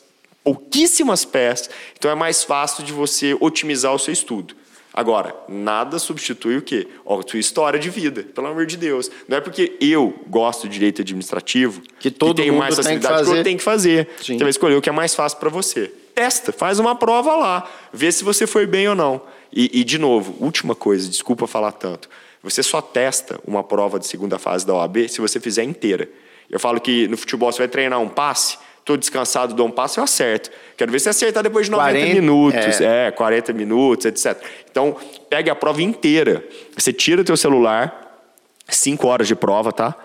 [0.43, 4.55] pouquíssimas peças, então é mais fácil de você otimizar o seu estudo.
[4.95, 6.87] Agora, nada substitui o quê?
[7.07, 9.11] A sua história de vida, pelo amor de Deus.
[9.27, 13.03] Não é porque eu gosto de direito administrativo Que todo tenho mundo mais tem que
[13.03, 14.09] facilidade que eu tenho que fazer.
[14.23, 14.37] Sim.
[14.37, 15.91] Você vai escolher o que é mais fácil para você.
[16.15, 19.23] Testa, faz uma prova lá, vê se você foi bem ou não.
[19.51, 22.09] E, e, de novo, última coisa, desculpa falar tanto.
[22.43, 26.09] Você só testa uma prova de segunda fase da OAB se você fizer inteira.
[26.51, 29.99] Eu falo que no futebol você vai treinar um passe, estou descansado, dou um passe,
[29.99, 30.51] eu acerto.
[30.77, 33.07] Quero ver se acertar depois de 90 40, minutos, é.
[33.09, 33.11] é.
[33.11, 34.37] 40 minutos, etc.
[34.71, 34.97] Então,
[35.31, 36.45] pegue a prova inteira.
[36.77, 38.21] Você tira o teu celular,
[38.69, 39.97] 5 horas de prova, tá?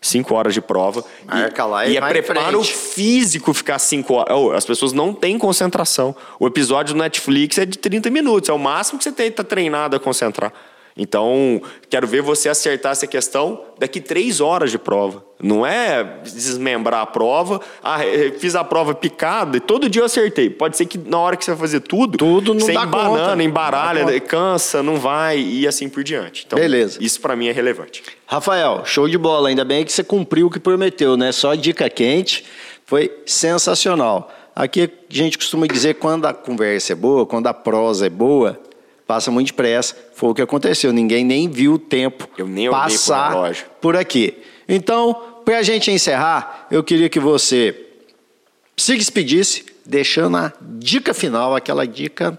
[0.00, 1.04] 5 horas de prova.
[1.26, 4.34] Marca lá e e é preparo físico ficar 5 horas.
[4.34, 6.16] Oh, as pessoas não têm concentração.
[6.38, 9.44] O episódio do Netflix é de 30 minutos, é o máximo que você tem tá
[9.44, 10.52] treinado a concentrar.
[10.96, 15.24] Então, quero ver você acertar essa questão daqui três horas de prova.
[15.42, 17.60] Não é desmembrar a prova.
[17.82, 20.50] Ah, eh, fiz a prova picada e todo dia eu acertei.
[20.50, 23.30] Pode ser que na hora que você vai fazer tudo, Tudo não você dá embanana,
[23.30, 23.42] conta.
[23.42, 26.44] embaralha, Não cansa, não vai e assim por diante.
[26.46, 26.98] Então, Beleza.
[27.00, 28.02] isso para mim é relevante.
[28.26, 29.48] Rafael, show de bola.
[29.48, 31.32] Ainda bem que você cumpriu o que prometeu, né?
[31.32, 32.44] Só dica quente.
[32.84, 34.30] Foi sensacional.
[34.54, 38.10] Aqui a gente costuma dizer que quando a conversa é boa, quando a prosa é
[38.10, 38.60] boa,
[39.10, 39.96] passa muito depressa.
[40.14, 40.92] Foi o que aconteceu.
[40.92, 42.28] Ninguém nem viu o tempo
[42.70, 43.66] passar relógio.
[43.80, 44.38] por aqui.
[44.68, 47.88] Então, para a gente encerrar, eu queria que você
[48.76, 52.38] se despedisse, deixando a dica final, aquela dica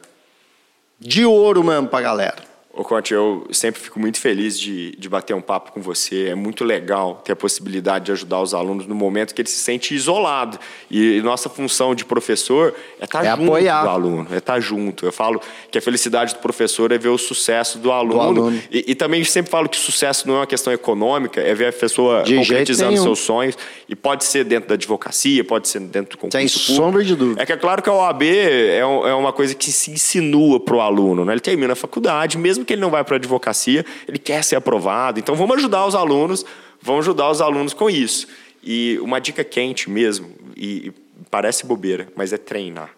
[0.98, 2.51] de ouro mesmo pra galera.
[2.74, 6.28] Ô, Conte, eu sempre fico muito feliz de, de bater um papo com você.
[6.30, 9.58] É muito legal ter a possibilidade de ajudar os alunos no momento que ele se
[9.58, 10.58] sente isolado.
[10.90, 13.84] E, nossa função de professor é estar É junto apoiar.
[13.84, 15.06] do aluno, é estar junto.
[15.06, 18.22] Eu falo que a felicidade do professor é ver o sucesso do aluno.
[18.22, 18.62] aluno.
[18.72, 21.74] E, e também sempre falo que sucesso não é uma questão econômica, é ver a
[21.74, 23.58] pessoa De concretizando seus sonhos.
[23.90, 26.74] E pode ser dentro da advocacia, pode ser dentro do concurso Sem público.
[26.86, 27.42] sombra de dúvida.
[27.42, 30.58] É que é claro que a OAB é, um- é uma coisa que se insinua
[30.58, 31.26] para o aluno.
[31.26, 31.34] Né?
[31.34, 34.56] Ele termina a faculdade, mesmo que ele não vai para a advocacia, ele quer ser
[34.56, 35.20] aprovado.
[35.20, 36.46] Então vamos ajudar os alunos,
[36.82, 38.28] vamos ajudar os alunos com isso.
[38.64, 40.94] E uma dica quente mesmo, e, e
[41.30, 42.92] parece bobeira, mas é treinar.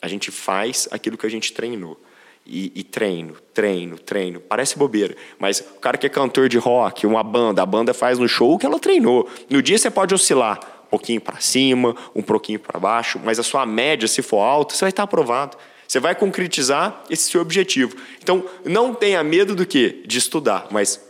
[0.00, 2.00] A gente faz aquilo que a gente treinou.
[2.46, 4.38] E, e treino, treino, treino.
[4.38, 8.18] Parece bobeira, mas o cara que é cantor de rock, uma banda, a banda faz
[8.18, 9.26] no show o que ela treinou.
[9.48, 13.42] No dia você pode oscilar um pouquinho para cima, um pouquinho para baixo, mas a
[13.42, 15.56] sua média, se for alta, você vai estar aprovado.
[15.86, 17.96] Você vai concretizar esse seu objetivo.
[18.22, 20.02] Então, não tenha medo do quê?
[20.06, 21.00] De estudar, mas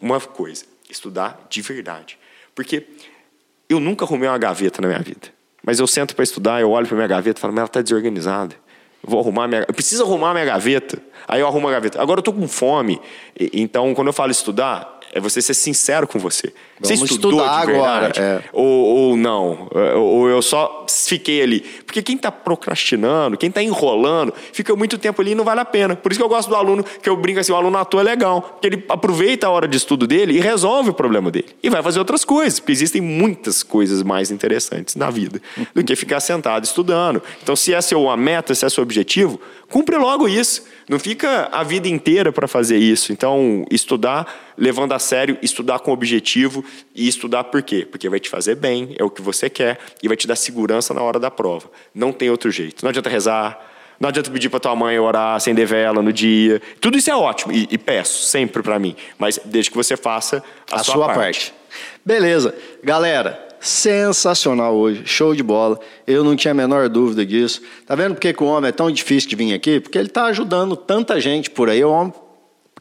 [0.00, 2.18] uma coisa, estudar de verdade.
[2.54, 2.86] Porque
[3.68, 5.28] eu nunca arrumei uma gaveta na minha vida.
[5.62, 7.82] Mas eu sento para estudar, eu olho para minha gaveta e falo, mas ela está
[7.82, 8.54] desorganizada.
[9.02, 9.64] Eu vou arrumar minha...
[9.66, 11.00] Eu preciso arrumar minha gaveta.
[11.26, 12.00] Aí eu arrumo a gaveta.
[12.00, 13.00] Agora eu estou com fome.
[13.52, 16.52] Então, quando eu falo estudar, é você ser sincero com você.
[16.80, 18.20] você Vamos estudou estudar de agora, verdade?
[18.20, 18.42] é.
[18.52, 19.68] Ou, ou não.
[19.94, 21.60] Ou, ou eu só fiquei ali.
[21.60, 25.64] Porque quem está procrastinando, quem está enrolando, fica muito tempo ali e não vale a
[25.64, 25.96] pena.
[25.96, 28.00] Por isso que eu gosto do aluno, que eu brinco assim, o aluno à toa
[28.00, 28.42] é legal.
[28.42, 31.48] Porque ele aproveita a hora de estudo dele e resolve o problema dele.
[31.62, 32.60] E vai fazer outras coisas.
[32.60, 35.40] Porque existem muitas coisas mais interessantes na vida
[35.74, 37.22] do que ficar sentado estudando.
[37.42, 40.64] Então, se essa é uma meta, se é seu objetivo, cumpre logo isso.
[40.88, 43.12] Não fica a vida inteira para fazer isso.
[43.12, 46.64] Então, estudar levando a sério, estudar com objetivo
[46.94, 47.86] e estudar por quê?
[47.90, 50.94] Porque vai te fazer bem, é o que você quer e vai te dar segurança
[50.94, 51.68] na hora da prova.
[51.94, 52.84] Não tem outro jeito.
[52.84, 53.60] Não adianta rezar,
[53.98, 56.60] não adianta pedir para tua mãe orar, acender vela no dia.
[56.80, 60.42] Tudo isso é ótimo e, e peço sempre para mim, mas desde que você faça
[60.70, 61.52] a, a sua, parte.
[62.04, 62.54] Beleza.
[62.82, 65.02] Galera, sensacional hoje.
[65.04, 65.78] Show de bola.
[66.06, 67.60] Eu não tinha a menor dúvida disso.
[67.86, 69.80] Tá vendo por que o homem é tão difícil de vir aqui?
[69.80, 71.84] Porque ele está ajudando tanta gente por aí.
[71.84, 72.12] O homem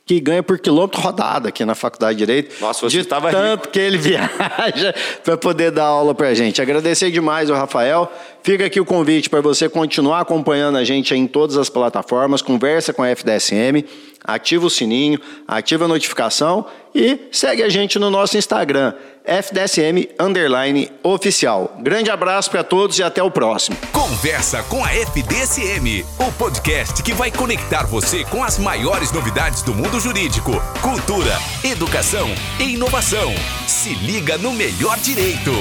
[0.06, 2.62] que ganha por quilômetro rodado aqui na Faculdade de Direito.
[2.62, 6.62] Nossa, você estava tanto que ele viaja para poder dar aula para gente.
[6.62, 8.12] Agradecer demais o Rafael.
[8.44, 12.44] Fica aqui o convite para você continuar acompanhando a gente aí em todas as plataformas.
[12.44, 13.84] Conversa com a FDSM,
[14.24, 18.94] ativa o sininho, ativa a notificação e segue a gente no nosso Instagram,
[19.26, 21.76] FDSM underline oficial.
[21.80, 23.78] Grande abraço para todos e até o próximo.
[23.92, 29.74] Conversa com a FDSM, o podcast que vai conectar você com as maiores novidades do
[29.74, 30.52] mundo jurídico,
[30.82, 32.28] cultura, educação
[32.60, 33.34] e inovação.
[33.68, 35.52] Se liga no melhor direito.